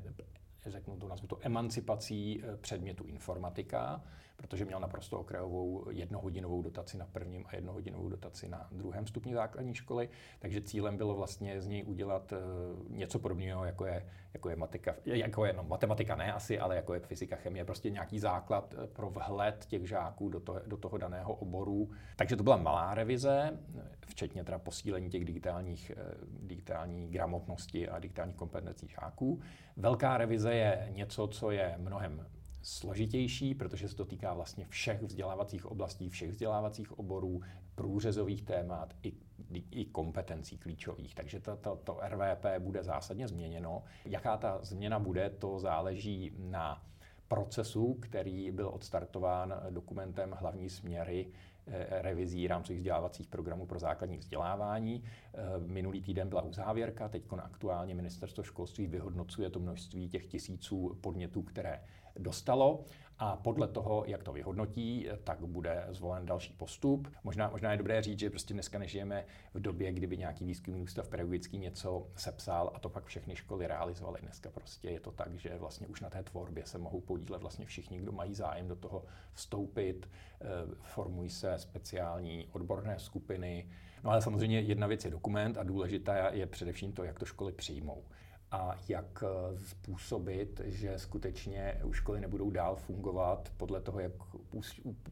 řeknu 0.67 0.97
to 0.97 1.09
nazvu 1.09 1.29
to 1.29 1.39
emancipací 1.43 2.43
eh, 2.43 2.57
předmětu 2.57 3.05
informatika, 3.05 4.03
protože 4.39 4.65
měl 4.65 4.81
naprosto 4.81 5.21
okrajovou 5.21 5.91
jednohodinovou 5.91 6.63
dotaci 6.63 6.99
na 6.99 7.07
prvním 7.07 7.45
a 7.47 7.55
jednohodinovou 7.55 8.09
dotaci 8.09 8.49
na 8.49 8.69
druhém 8.73 9.07
stupni 9.07 9.35
základní 9.35 9.75
školy, 9.75 10.09
takže 10.39 10.61
cílem 10.61 10.97
bylo 10.97 11.15
vlastně 11.15 11.61
z 11.61 11.67
něj 11.67 11.85
udělat 11.87 12.33
eh, 12.33 12.37
něco 12.89 13.19
podobného, 13.19 13.65
jako 13.65 13.87
je, 13.87 14.07
jako 14.35 14.51
je, 14.51 14.57
matika, 14.57 14.95
jako 15.05 15.45
je 15.45 15.53
no, 15.53 15.65
matematika 15.65 16.17
ne 16.17 16.33
asi, 16.33 16.59
ale 16.59 16.77
jako 16.77 16.95
je 16.95 17.01
fyzika, 17.01 17.37
chemie, 17.37 17.65
prostě 17.65 17.91
nějaký 17.91 18.19
základ 18.19 18.75
eh, 18.79 18.87
pro 18.87 19.11
vhled 19.11 19.67
těch 19.67 19.89
žáků 19.89 20.29
do 20.29 20.41
toho, 20.41 20.61
do 20.67 20.77
toho 20.77 20.99
daného 20.99 21.35
oboru. 21.35 21.91
Takže 22.17 22.37
to 22.37 22.43
byla 22.43 22.57
malá 22.57 22.95
revize, 22.95 23.59
včetně 24.07 24.45
teda 24.45 24.59
posílení 24.59 25.11
těch 25.11 25.25
digitálních, 25.25 25.93
digitální 26.43 27.09
gramotnosti 27.09 27.89
a 27.89 27.99
digitálních 27.99 28.37
kompetencí 28.37 28.89
žáků. 28.89 29.41
Velká 29.77 30.19
revize 30.19 30.55
je 30.55 30.89
něco, 30.91 31.27
co 31.27 31.51
je 31.51 31.75
mnohem 31.79 32.27
složitější, 32.63 33.55
protože 33.55 33.89
se 33.89 33.97
to 33.97 34.05
týká 34.05 34.35
vlastně 34.35 34.67
všech 34.69 35.03
vzdělávacích 35.03 35.67
oblastí, 35.67 36.09
všech 36.09 36.31
vzdělávacích 36.31 36.99
oborů, 36.99 37.41
průřezových 37.75 38.43
témat 38.43 38.95
i, 39.03 39.13
i 39.71 39.85
kompetencí 39.85 40.59
klíčových. 40.59 41.15
Takže 41.15 41.41
to, 41.41 41.57
to, 41.57 41.77
to 41.85 42.01
RVP 42.09 42.45
bude 42.59 42.83
zásadně 42.83 43.29
změněno. 43.29 43.83
Jaká 44.05 44.37
ta 44.37 44.59
změna 44.63 44.99
bude, 44.99 45.31
to 45.31 45.59
záleží 45.59 46.33
na 46.39 46.83
procesu, 47.29 47.95
který 47.95 48.51
byl 48.51 48.69
odstartován 48.69 49.55
dokumentem 49.71 50.37
Hlavní 50.39 50.71
směry 50.71 51.27
revizí 51.91 52.49
rámcových 52.49 52.79
vzdělávacích 52.79 53.27
programů 53.27 53.67
pro 53.67 53.79
základní 53.79 54.19
vzdělávání. 54.19 55.03
Eh, 55.05 55.39
minulý 55.67 56.03
týden 56.03 56.29
byla 56.29 56.43
uzávěrka, 56.43 57.09
teď 57.09 57.23
aktuálně 57.43 57.95
ministerstvo 57.95 58.43
školství 58.43 58.87
vyhodnocuje 58.87 59.51
to 59.51 59.61
množství 59.61 60.09
těch 60.09 60.27
tisíců 60.27 60.99
podnětů, 61.01 61.43
které 61.43 61.81
dostalo 62.19 62.85
a 63.19 63.37
podle 63.37 63.69
toho, 63.69 64.05
jak 64.07 64.23
to 64.23 64.33
vyhodnotí, 64.33 65.09
tak 65.25 65.41
bude 65.41 65.87
zvolen 65.89 66.27
další 66.27 66.53
postup. 66.53 67.09
Možná, 67.25 67.51
možná 67.51 67.73
je 67.73 67.79
dobré 67.79 68.03
říct, 68.03 68.19
že 68.19 68.31
prostě 68.31 68.55
dneska 68.55 68.79
nežijeme 68.79 69.25
v 69.55 69.61
době, 69.61 69.93
kdyby 69.93 70.17
nějaký 70.17 70.45
výzkumný 70.45 70.83
ústav 70.83 71.09
pedagogický 71.09 71.59
něco 71.59 72.07
sepsal 72.17 72.73
a 72.75 72.79
to 72.79 72.89
pak 72.89 73.05
všechny 73.05 73.37
školy 73.37 73.67
realizovaly. 73.67 74.21
Dneska 74.23 74.51
prostě 74.51 74.91
je 74.91 75.01
to 75.01 75.13
tak, 75.13 75.39
že 75.39 75.59
vlastně 75.59 75.87
už 75.87 76.01
na 76.01 76.11
té 76.11 76.23
tvorbě 76.23 76.67
se 76.67 76.79
mohou 76.79 77.01
podílet 77.01 77.43
vlastně 77.43 77.67
všichni, 77.67 77.99
kdo 77.99 78.13
mají 78.13 78.35
zájem 78.35 78.69
do 78.69 78.77
toho 78.77 79.05
vstoupit. 79.33 80.09
Eh, 80.41 80.47
formují 80.83 81.31
se 81.31 81.59
speciální 81.59 82.49
odborné 82.53 82.99
skupiny. 82.99 83.69
No 84.05 84.11
ale 84.11 84.23
samozřejmě 84.23 84.61
jedna 84.61 84.87
věc 84.87 85.05
je 85.05 85.11
dokument 85.11 85.59
a 85.59 85.63
důležitá 85.63 86.31
je 86.31 86.47
především 86.47 86.93
to, 86.93 87.05
jak 87.05 87.19
to 87.19 87.25
školy 87.25 87.53
přijmou 87.53 88.05
a 88.51 88.77
jak 88.89 89.25
eh, 89.27 89.59
způsobit, 89.59 90.61
že 90.65 90.99
skutečně 90.99 91.81
školy 91.91 92.21
nebudou 92.21 92.51
dál 92.51 92.77
fungovat 92.77 93.53
podle 93.57 93.81
toho, 93.81 94.01
jak 94.01 94.13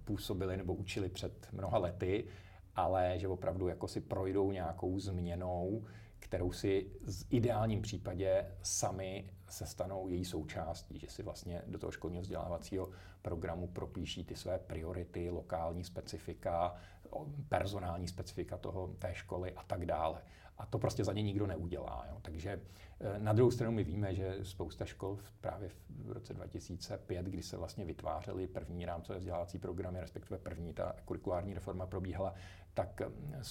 působili 0.04 0.56
nebo 0.56 0.74
učili 0.74 1.08
před 1.08 1.48
mnoha 1.52 1.78
lety, 1.78 2.24
ale 2.76 3.14
že 3.16 3.28
opravdu 3.28 3.68
jako 3.68 3.88
si 3.88 4.00
projdou 4.00 4.52
nějakou 4.52 4.98
změnou, 4.98 5.84
kterou 6.18 6.52
si 6.52 6.86
v 7.06 7.26
ideálním 7.30 7.82
případě 7.82 8.46
sami 8.62 9.30
se 9.48 9.66
stanou 9.66 10.08
její 10.08 10.24
součástí, 10.24 10.98
že 10.98 11.08
si 11.08 11.22
vlastně 11.22 11.62
do 11.66 11.78
toho 11.78 11.90
školního 11.90 12.22
vzdělávacího 12.22 12.90
programu 13.22 13.66
propíší 13.66 14.24
ty 14.24 14.36
své 14.36 14.58
priority, 14.58 15.30
lokální 15.30 15.84
specifika, 15.84 16.74
personální 17.48 18.08
specifika 18.08 18.56
toho, 18.56 18.94
té 18.98 19.14
školy 19.14 19.52
a 19.52 19.62
tak 19.62 19.86
dále. 19.86 20.22
A 20.58 20.66
to 20.66 20.78
prostě 20.78 21.04
za 21.04 21.12
ně 21.12 21.22
nikdo 21.22 21.46
neudělá. 21.46 22.06
Jo. 22.10 22.18
Takže 22.22 22.60
eh, 23.00 23.18
na 23.18 23.32
druhou 23.32 23.50
stranu 23.50 23.72
my 23.72 23.84
víme, 23.84 24.14
že 24.14 24.38
spousta 24.42 24.84
škol 24.84 25.18
právě 25.40 25.70
v 26.04 26.12
roce 26.12 26.34
2005, 26.34 27.26
kdy 27.26 27.42
se 27.42 27.56
vlastně 27.56 27.84
vytvářely 27.84 28.46
první 28.46 28.86
rámcové 28.86 29.18
vzdělávací 29.18 29.58
programy, 29.58 30.00
respektive 30.00 30.38
první 30.38 30.72
ta 30.72 30.96
kurikulární 31.04 31.54
reforma 31.54 31.86
probíhala, 31.86 32.34
tak 32.74 33.00
eh, 33.00 33.44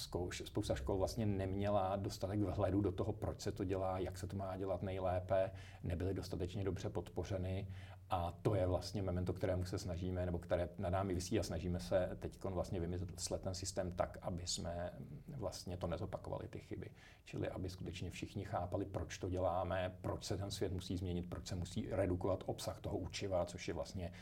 spousta 0.44 0.74
škol 0.74 0.98
vlastně 0.98 1.26
neměla 1.26 1.96
dostatek 1.96 2.40
vhledu 2.40 2.80
do 2.80 2.92
toho, 2.92 3.12
proč 3.12 3.40
se 3.40 3.52
to 3.52 3.64
dělá, 3.64 3.98
jak 3.98 4.18
se 4.18 4.26
to 4.26 4.36
má 4.36 4.56
dělat 4.56 4.82
nejlépe, 4.82 5.50
nebyly 5.84 6.14
dostatečně 6.14 6.64
dobře 6.64 6.90
podpořeny 6.90 7.66
a 8.10 8.38
to 8.42 8.54
je 8.54 8.66
vlastně 8.66 9.02
memento, 9.02 9.32
kterému 9.32 9.64
se 9.64 9.78
snažíme, 9.78 10.26
nebo 10.26 10.38
které 10.38 10.68
na 10.78 10.90
námi 10.90 11.14
vysí 11.14 11.40
a 11.40 11.42
snažíme 11.42 11.80
se 11.80 12.16
teď 12.20 12.44
vlastně 12.44 12.80
vymyslet 12.80 13.42
ten 13.42 13.54
systém 13.54 13.92
tak, 13.92 14.18
aby 14.22 14.46
jsme 14.46 14.92
vlastně 15.28 15.76
to 15.76 15.86
nezopakovali, 15.86 16.48
ty 16.48 16.58
chyby. 16.58 16.90
Čili 17.24 17.48
aby 17.48 17.70
skutečně 17.70 18.10
všichni 18.10 18.44
chápali, 18.44 18.84
proč 18.84 19.18
to 19.18 19.28
děláme, 19.28 19.96
proč 20.00 20.24
se 20.24 20.36
ten 20.36 20.50
svět 20.50 20.72
musí 20.72 20.96
změnit, 20.96 21.30
proč 21.30 21.46
se 21.46 21.54
musí 21.54 21.88
redukovat 21.90 22.42
obsah 22.46 22.80
toho 22.80 22.98
učiva, 22.98 23.44
což 23.46 23.68
je 23.68 23.74
vlastně 23.74 24.12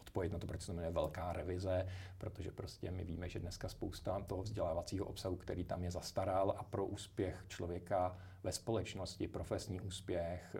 odpověď 0.00 0.32
na 0.32 0.38
to, 0.38 0.46
proč 0.46 0.60
se 0.60 0.66
to 0.66 0.72
jmenuje 0.72 0.92
velká 0.92 1.32
revize, 1.32 1.86
protože 2.18 2.52
prostě 2.52 2.90
my 2.90 3.04
víme, 3.04 3.28
že 3.28 3.38
dneska 3.38 3.68
spousta 3.68 4.20
toho 4.20 4.42
vzdělávacího 4.42 5.06
obsahu, 5.06 5.36
který 5.36 5.64
tam 5.64 5.84
je 5.84 5.90
zastaral 5.90 6.54
a 6.58 6.62
pro 6.62 6.86
úspěch 6.86 7.44
člověka 7.48 8.18
ve 8.42 8.52
společnosti, 8.52 9.28
profesní 9.28 9.80
úspěch, 9.80 10.56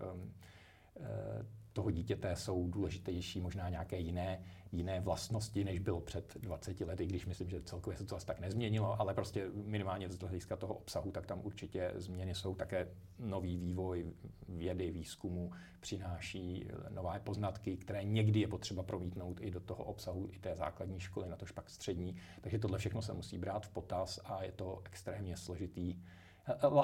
toho 1.73 1.91
dítěte 1.91 2.37
jsou 2.37 2.69
důležitější 2.69 3.41
možná 3.41 3.69
nějaké 3.69 3.99
jiné, 3.99 4.43
jiné 4.73 5.01
vlastnosti, 5.01 5.65
než 5.65 5.79
bylo 5.79 6.01
před 6.01 6.37
20 6.41 6.81
lety, 6.81 7.07
když 7.07 7.27
myslím, 7.27 7.51
že 7.51 7.63
celkově 7.63 7.99
se 7.99 8.05
to 8.05 8.17
asi 8.17 8.27
tak 8.27 8.41
nezměnilo, 8.41 9.01
ale 9.01 9.15
prostě 9.15 9.47
minimálně 9.55 10.09
z 10.09 10.19
hlediska 10.19 10.57
toho 10.57 10.75
obsahu, 10.75 11.11
tak 11.11 11.27
tam 11.27 11.41
určitě 11.45 11.93
změny 11.97 12.35
jsou 12.35 12.55
také 12.55 12.89
nový 13.19 13.57
vývoj 13.57 14.13
vědy, 14.49 14.91
výzkumu, 14.91 15.53
přináší 15.81 16.69
nové 16.91 17.21
poznatky, 17.21 17.77
které 17.77 18.05
někdy 18.05 18.41
je 18.41 18.49
potřeba 18.49 18.83
promítnout 18.83 19.41
i 19.41 19.51
do 19.51 19.61
toho 19.61 19.85
obsahu 19.85 20.29
i 20.33 20.39
té 20.39 20.57
základní 20.57 21.01
školy, 21.01 21.29
na 21.29 21.37
tož 21.37 21.51
pak 21.51 21.71
střední. 21.71 22.17
Takže 22.41 22.59
tohle 22.59 22.79
všechno 22.79 23.03
se 23.03 23.13
musí 23.13 23.39
brát 23.39 23.67
v 23.67 23.71
potaz 23.71 24.21
a 24.25 24.43
je 24.43 24.53
to 24.53 24.83
extrémně 24.85 25.37
složitý 25.37 25.97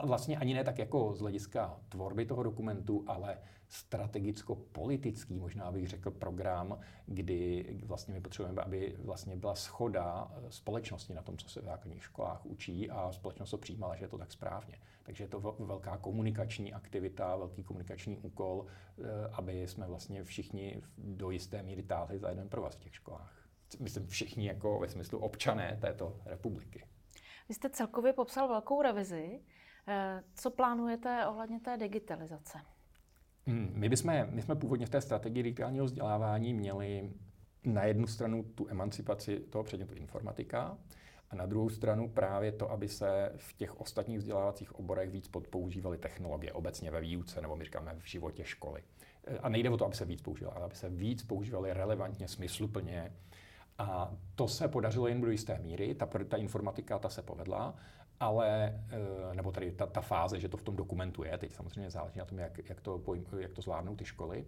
Vlastně 0.05 0.37
ani 0.37 0.55
ne 0.55 0.64
tak 0.64 0.79
jako 0.79 1.14
z 1.14 1.20
hlediska 1.20 1.81
tvorby 1.88 2.27
toho 2.27 2.42
dokumentu, 2.42 3.05
ale 3.07 3.38
strategicko-politický, 3.68 5.38
možná 5.38 5.72
bych 5.72 5.88
řekl, 5.88 6.11
program, 6.11 6.78
kdy 7.07 7.66
vlastně 7.85 8.14
my 8.14 8.20
potřebujeme, 8.20 8.62
aby 8.62 8.96
vlastně 8.98 9.37
byla 9.37 9.54
schoda 9.54 10.33
společnosti 10.48 11.14
na 11.14 11.22
tom, 11.22 11.37
co 11.37 11.48
se 11.48 11.61
v 11.61 11.64
základních 11.64 12.04
školách 12.04 12.46
učí 12.46 12.90
a 12.90 13.12
společnost 13.12 13.50
to 13.50 13.59
přijímala, 13.59 13.96
že 13.96 14.04
je 14.04 14.09
to 14.09 14.18
tak 14.18 14.33
správně. 14.33 14.78
Takže 15.02 15.24
je 15.24 15.28
to 15.28 15.57
velká 15.59 15.96
komunikační 15.96 16.72
aktivita, 16.72 17.37
velký 17.37 17.64
komunikační 17.64 18.18
úkol, 18.18 18.66
eh, 18.66 19.02
aby 19.33 19.68
jsme 19.68 19.87
vlastně 19.87 20.24
všichni 20.24 20.83
do 20.98 21.31
jisté 21.31 21.62
míry 21.62 21.83
táhli 21.83 22.18
za 22.18 22.28
jeden 22.28 22.48
provaz 22.48 22.76
v 22.76 22.81
těch 22.81 22.94
školách. 22.94 23.48
Myslím 23.81 24.07
všichni 24.07 24.46
jako 24.46 24.78
ve 24.78 24.88
smyslu 24.88 25.18
občané 25.18 25.78
této 25.81 26.20
republiky. 26.24 26.85
Vy 27.48 27.54
jste 27.54 27.70
celkově 27.70 28.12
popsal 28.12 28.48
velkou 28.48 28.83
revizi. 28.83 29.40
Eh, 29.88 30.22
co 30.35 30.50
plánujete 30.50 31.26
ohledně 31.26 31.61
té 31.61 31.76
digitalizace? 31.76 32.59
Hmm, 33.49 33.73
my, 33.75 33.89
bychom, 33.89 34.27
my 34.31 34.43
jsme 34.43 34.55
původně 34.55 34.87
v 34.87 34.91
té 34.91 35.01
strategii 35.01 35.43
digitálního 35.43 35.85
vzdělávání 35.85 36.55
měli 36.55 37.11
na 37.65 37.85
jednu 37.85 38.07
stranu 38.07 38.43
tu 38.43 38.69
emancipaci 38.69 39.41
toho 39.41 39.65
předmětu 39.65 39.95
informatika 39.95 40.79
a 41.31 41.37
na 41.37 41.47
druhou 41.47 41.69
stranu 41.69 42.09
právě 42.09 42.53
to, 42.53 42.71
aby 42.71 42.89
se 42.89 43.33
v 43.37 43.53
těch 43.53 43.81
ostatních 43.81 44.19
vzdělávacích 44.19 44.75
oborech 44.75 45.11
víc 45.11 45.29
používaly 45.51 45.99
technologie 45.99 46.53
obecně 46.53 46.91
ve 46.91 47.01
výuce 47.01 47.43
nebo 47.43 47.57
my 47.57 47.65
říkáme 47.65 47.97
v 47.99 48.09
životě 48.09 48.45
školy. 48.45 48.83
Eh, 49.27 49.39
a 49.39 49.49
nejde 49.49 49.71
o 49.71 49.77
to, 49.77 49.85
aby 49.85 49.95
se 49.95 50.05
víc 50.05 50.23
používaly, 50.23 50.57
ale 50.57 50.65
aby 50.65 50.75
se 50.75 50.89
víc 50.89 51.23
používaly 51.23 51.73
relevantně, 51.73 52.29
smysluplně 52.29 53.13
a 53.79 54.15
to 54.35 54.49
se 54.49 54.69
podařilo 54.69 55.09
jen 55.09 55.21
do 55.21 55.31
jisté 55.31 55.59
míry, 55.59 55.95
ta, 55.95 56.09
ta 56.29 56.37
informatika 56.37 56.99
ta 56.99 57.09
se 57.09 57.23
povedla, 57.23 57.75
ale, 58.20 58.74
eh, 58.90 59.35
nebo 59.35 59.52
tady 59.52 59.72
ta, 59.72 59.87
ta 59.87 60.00
fáze, 60.00 60.40
že 60.40 60.48
to 60.48 60.57
v 60.57 60.62
tom 60.62 60.76
dokumentu 60.76 61.24
je, 61.24 61.38
teď 61.38 61.52
samozřejmě 61.52 61.90
záleží 61.90 62.18
na 62.18 62.24
tom, 62.24 62.38
jak, 62.38 62.68
jak, 62.68 62.81
to, 62.81 62.98
pojím, 62.98 63.26
jak 63.38 63.52
to 63.52 63.62
zvládnou 63.62 63.96
ty 63.96 64.04
školy, 64.04 64.44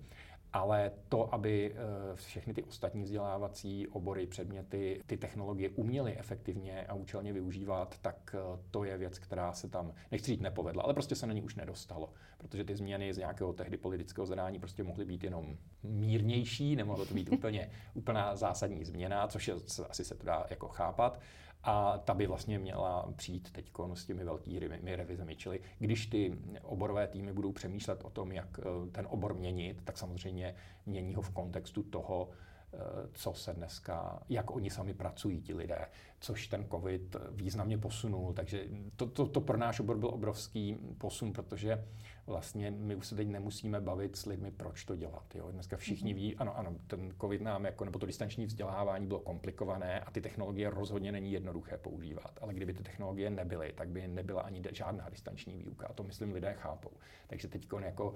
ale 0.53 0.93
to, 1.09 1.35
aby 1.35 1.75
eh, 1.75 2.17
všechny 2.17 2.55
ty 2.55 2.63
ostatní 2.63 3.03
vzdělávací 3.03 3.89
obory, 3.89 4.27
předměty, 4.27 5.03
ty 5.07 5.17
technologie 5.17 5.69
uměly 5.69 6.19
efektivně 6.19 6.87
a 6.87 6.95
účelně 6.95 7.33
využívat, 7.33 7.99
tak 7.99 8.35
eh, 8.39 8.59
to 8.71 8.85
je 8.85 8.99
věc, 8.99 9.19
která 9.19 9.53
se 9.53 9.69
tam, 9.69 9.93
nechci 10.11 10.27
říct 10.27 10.41
nepovedla, 10.41 10.83
ale 10.83 10.95
prostě 10.95 11.15
se 11.15 11.27
na 11.27 11.33
ní 11.33 11.43
už 11.43 11.55
nedostalo. 11.55 12.13
Protože 12.39 12.65
ty 12.65 12.77
změny 12.77 13.15
z 13.15 13.19
nějakého 13.19 13.53
tehdy 13.53 13.77
politického 13.77 14.27
zadání 14.27 14.59
prostě 14.59 14.83
mohly 14.83 15.05
být 15.05 15.25
jenom 15.25 15.57
mírnější, 15.83 16.77
nemohlo 16.77 17.07
to 17.07 17.15
být 17.15 17.29
úplně 17.33 17.71
úplná 17.95 18.37
zásadní 18.37 18.85
změna, 18.85 19.29
což 19.29 19.49
je, 19.49 19.55
asi 19.89 20.05
se 20.05 20.15
to 20.15 20.27
dá 20.27 20.47
jako 20.51 20.69
chápat. 20.69 21.21
A 21.63 21.99
ta 21.99 22.15
by 22.15 22.27
vlastně 22.27 22.59
měla 22.59 23.13
přijít 23.17 23.51
teď 23.53 23.71
s 23.95 24.05
těmi 24.05 24.25
velkými 24.25 24.97
revizemi. 24.97 25.37
Čili 25.37 25.61
když 25.79 26.07
ty 26.07 26.39
oborové 26.63 27.07
týmy 27.07 27.33
budou 27.33 27.53
přemýšlet 27.53 28.05
o 28.05 28.11
tom, 28.11 28.33
jak 28.33 28.59
eh, 28.59 28.91
ten 28.91 29.07
obor 29.11 29.35
měnit, 29.35 29.83
tak 29.85 29.99
samozřejmě 29.99 30.55
mění 30.87 31.15
ho 31.15 31.23
v 31.23 31.31
kontextu 31.31 31.83
toho, 31.83 32.29
eh, 32.73 32.79
co 33.13 33.33
se 33.33 33.55
dneska, 33.55 34.23
jak 34.29 34.51
oni 34.51 34.71
sami 34.71 34.95
pracují, 34.95 35.41
ti 35.41 35.55
lidé, 35.55 35.87
což 36.21 36.47
ten 36.47 36.67
COVID 36.71 37.17
významně 37.31 37.79
posunul. 37.79 38.33
Takže 38.33 38.65
to, 38.97 39.07
to, 39.07 39.27
to 39.27 39.41
pro 39.41 39.57
náš 39.57 39.81
obor 39.81 39.99
byl 39.99 40.09
obrovský 40.09 40.77
posun, 40.99 41.33
protože 41.33 41.85
vlastně 42.31 42.71
my 42.71 42.97
už 42.97 43.07
se 43.07 43.15
teď 43.15 43.29
nemusíme 43.29 43.81
bavit 43.81 44.17
s 44.17 44.27
lidmi, 44.27 44.51
proč 44.51 44.85
to 44.85 44.97
dělat. 44.97 45.35
Jo? 45.35 45.51
Dneska 45.51 45.77
všichni 45.77 46.13
mhm. 46.13 46.21
ví, 46.21 46.37
ano, 46.37 46.59
ano, 46.59 46.77
ten 46.87 47.15
COVID 47.21 47.41
nám, 47.41 47.65
jako, 47.65 47.85
nebo 47.85 47.99
to 47.99 48.07
distanční 48.07 48.47
vzdělávání 48.47 49.07
bylo 49.07 49.21
komplikované 49.21 50.01
a 50.01 50.11
ty 50.11 50.21
technologie 50.21 50.71
rozhodně 50.71 51.13
není 51.13 51.33
jednoduché 51.33 51.79
používat. 51.79 52.39
Ale 52.43 52.55
kdyby 52.55 52.75
ty 52.75 52.83
technologie 52.83 53.31
nebyly, 53.31 53.73
tak 53.77 53.89
by 53.89 54.09
nebyla 54.09 54.43
ani 54.43 54.63
žádná 54.73 55.09
distanční 55.09 55.57
výuka. 55.57 55.87
A 55.87 55.93
to 55.93 56.03
myslím 56.03 56.33
lidé 56.33 56.55
chápou. 56.55 56.91
Takže 57.27 57.49
teď 57.49 57.69
jako 57.83 58.15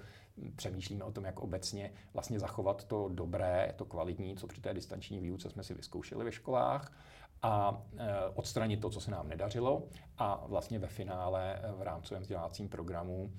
přemýšlíme 0.57 1.05
o 1.05 1.13
tom, 1.13 1.25
jak 1.25 1.41
obecně 1.41 1.93
vlastně 2.15 2.39
zachovat 2.39 2.85
to 2.85 3.09
dobré, 3.13 3.73
to 3.77 3.85
kvalitní, 3.85 4.37
co 4.37 4.47
při 4.47 4.61
té 4.61 4.75
distanční 4.75 5.21
výuce 5.21 5.51
jsme 5.51 5.63
si 5.63 5.75
vyzkoušeli 5.75 6.25
ve 6.25 6.33
školách 6.33 6.93
a 7.43 7.83
e, 7.97 8.29
odstranit 8.35 8.81
to, 8.81 8.91
co 8.91 9.01
se 9.01 9.11
nám 9.11 9.29
nedařilo 9.29 9.89
a 10.19 10.47
vlastně 10.47 10.79
ve 10.79 10.87
finále 10.87 11.61
v 11.77 11.83
rámcovém 11.83 12.23
vzdělávacím 12.23 12.69
programu 12.69 13.33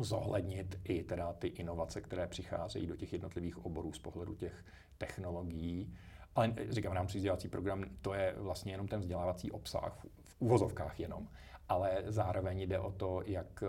zohlednit 0.00 0.80
i 0.84 1.02
teda 1.02 1.32
ty 1.32 1.46
inovace, 1.46 2.00
které 2.00 2.26
přicházejí 2.26 2.86
do 2.86 2.96
těch 2.96 3.12
jednotlivých 3.12 3.66
oborů 3.66 3.92
z 3.92 3.98
pohledu 3.98 4.34
těch 4.34 4.64
technologií. 4.98 5.94
Ale 6.34 6.54
říkám, 6.68 6.92
v 6.92 6.94
rámci 6.94 7.18
vzdělávací 7.18 7.48
program 7.48 7.84
to 8.02 8.14
je 8.14 8.34
vlastně 8.38 8.72
jenom 8.72 8.88
ten 8.88 9.00
vzdělávací 9.00 9.50
obsah, 9.50 10.06
v 10.24 10.36
uvozovkách 10.38 11.00
jenom. 11.00 11.28
Ale 11.68 12.02
zároveň 12.06 12.60
jde 12.60 12.78
o 12.78 12.92
to, 12.92 13.22
jak 13.26 13.64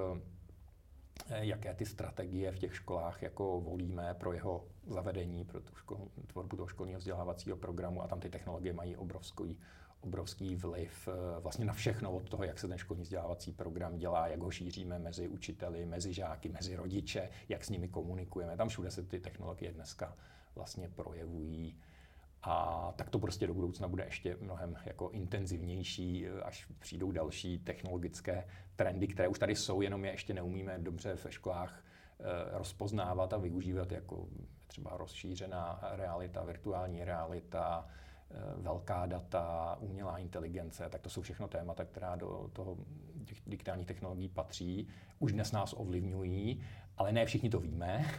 jaké 1.29 1.73
ty 1.73 1.85
strategie 1.85 2.51
v 2.51 2.59
těch 2.59 2.75
školách 2.75 3.21
jako 3.21 3.61
volíme 3.61 4.13
pro 4.13 4.33
jeho 4.33 4.67
zavedení, 4.87 5.45
pro 5.45 5.61
tu 5.61 5.75
škol, 5.75 6.07
tvorbu 6.27 6.57
toho 6.57 6.67
školního 6.67 6.99
vzdělávacího 6.99 7.57
programu 7.57 8.01
a 8.01 8.07
tam 8.07 8.19
ty 8.19 8.29
technologie 8.29 8.73
mají 8.73 8.95
obrovský, 8.95 9.59
obrovský 10.01 10.55
vliv 10.55 11.07
eh, 11.07 11.39
vlastně 11.39 11.65
na 11.65 11.73
všechno 11.73 12.11
od 12.11 12.29
toho, 12.29 12.43
jak 12.43 12.59
se 12.59 12.67
ten 12.67 12.77
školní 12.77 13.03
vzdělávací 13.03 13.51
program 13.51 13.97
dělá, 13.97 14.27
jak 14.27 14.39
ho 14.39 14.51
šíříme 14.51 14.99
mezi 14.99 15.27
učiteli, 15.27 15.85
mezi 15.85 16.13
žáky, 16.13 16.49
mezi 16.49 16.75
rodiče, 16.75 17.29
jak 17.49 17.65
s 17.65 17.69
nimi 17.69 17.87
komunikujeme. 17.87 18.57
Tam 18.57 18.69
všude 18.69 18.91
se 18.91 19.03
ty 19.03 19.19
technologie 19.19 19.71
dneska 19.71 20.17
vlastně 20.55 20.89
projevují. 20.89 21.77
A 22.43 22.93
tak 22.95 23.09
to 23.09 23.19
prostě 23.19 23.47
do 23.47 23.53
budoucna 23.53 23.87
bude 23.87 24.03
ještě 24.05 24.37
mnohem 24.41 24.77
jako 24.85 25.09
intenzivnější, 25.09 26.27
eh, 26.27 26.41
až 26.41 26.67
přijdou 26.79 27.11
další 27.11 27.59
technologické 27.59 28.47
trendy, 28.75 29.07
které 29.07 29.27
už 29.27 29.39
tady 29.39 29.55
jsou, 29.55 29.81
jenom 29.81 30.05
je 30.05 30.11
ještě 30.11 30.33
neumíme 30.33 30.79
dobře 30.79 31.13
ve 31.23 31.31
školách 31.31 31.83
eh, 32.19 32.23
rozpoznávat 32.57 33.33
a 33.33 33.37
využívat 33.37 33.91
jako 33.91 34.27
třeba 34.67 34.97
rozšířená 34.97 35.79
realita, 35.91 36.43
virtuální 36.43 37.03
realita, 37.03 37.87
velká 38.57 39.05
data, 39.05 39.77
umělá 39.79 40.17
inteligence, 40.17 40.89
tak 40.89 41.01
to 41.01 41.09
jsou 41.09 41.21
všechno 41.21 41.47
témata, 41.47 41.85
která 41.85 42.15
do 42.15 42.49
toho 42.53 42.77
těch 43.25 43.37
digitálních 43.47 43.87
technologií 43.87 44.29
patří. 44.29 44.87
Už 45.19 45.31
dnes 45.33 45.51
nás 45.51 45.73
ovlivňují, 45.77 46.63
ale 46.97 47.11
ne 47.11 47.25
všichni 47.25 47.49
to 47.49 47.59
víme. 47.59 48.05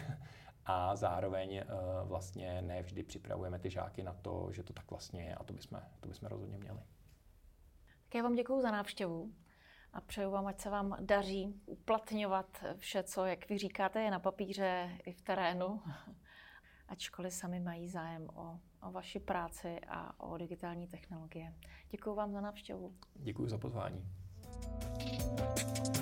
A 0.66 0.96
zároveň 0.96 1.62
uh, 1.64 2.08
vlastně 2.08 2.62
ne 2.62 2.82
vždy 2.82 3.02
připravujeme 3.02 3.58
ty 3.58 3.70
žáky 3.70 4.02
na 4.02 4.12
to, 4.12 4.48
že 4.52 4.62
to 4.62 4.72
tak 4.72 4.90
vlastně 4.90 5.22
je 5.22 5.34
a 5.34 5.44
to 5.44 5.52
bychom, 5.52 5.80
to 6.00 6.08
bychom 6.08 6.28
rozhodně 6.28 6.58
měli. 6.58 6.78
Tak 8.04 8.14
já 8.14 8.22
vám 8.22 8.34
děkuji 8.34 8.62
za 8.62 8.70
návštěvu. 8.70 9.32
a 9.92 10.00
přeju 10.00 10.30
vám, 10.30 10.46
ať 10.46 10.60
se 10.60 10.70
vám 10.70 10.96
daří 11.00 11.54
uplatňovat 11.66 12.64
vše, 12.76 13.02
co, 13.02 13.24
jak 13.26 13.48
vy 13.48 13.58
říkáte, 13.58 14.02
je 14.02 14.10
na 14.10 14.18
papíře 14.18 14.90
i 15.04 15.12
v 15.12 15.22
terénu. 15.22 15.82
Školy 16.98 17.30
sami 17.30 17.60
mají 17.60 17.88
zájem 17.88 18.28
o, 18.34 18.58
o 18.82 18.90
vaši 18.92 19.20
práci 19.20 19.80
a 19.88 20.20
o 20.20 20.38
digitální 20.38 20.86
technologie. 20.86 21.54
Děkuji 21.90 22.14
vám 22.14 22.32
za 22.32 22.40
návštěvu. 22.40 22.94
Děkuji 23.14 23.48
za 23.48 23.58
pozvání. 23.58 24.04
thank 25.00 25.96
you 25.96 25.99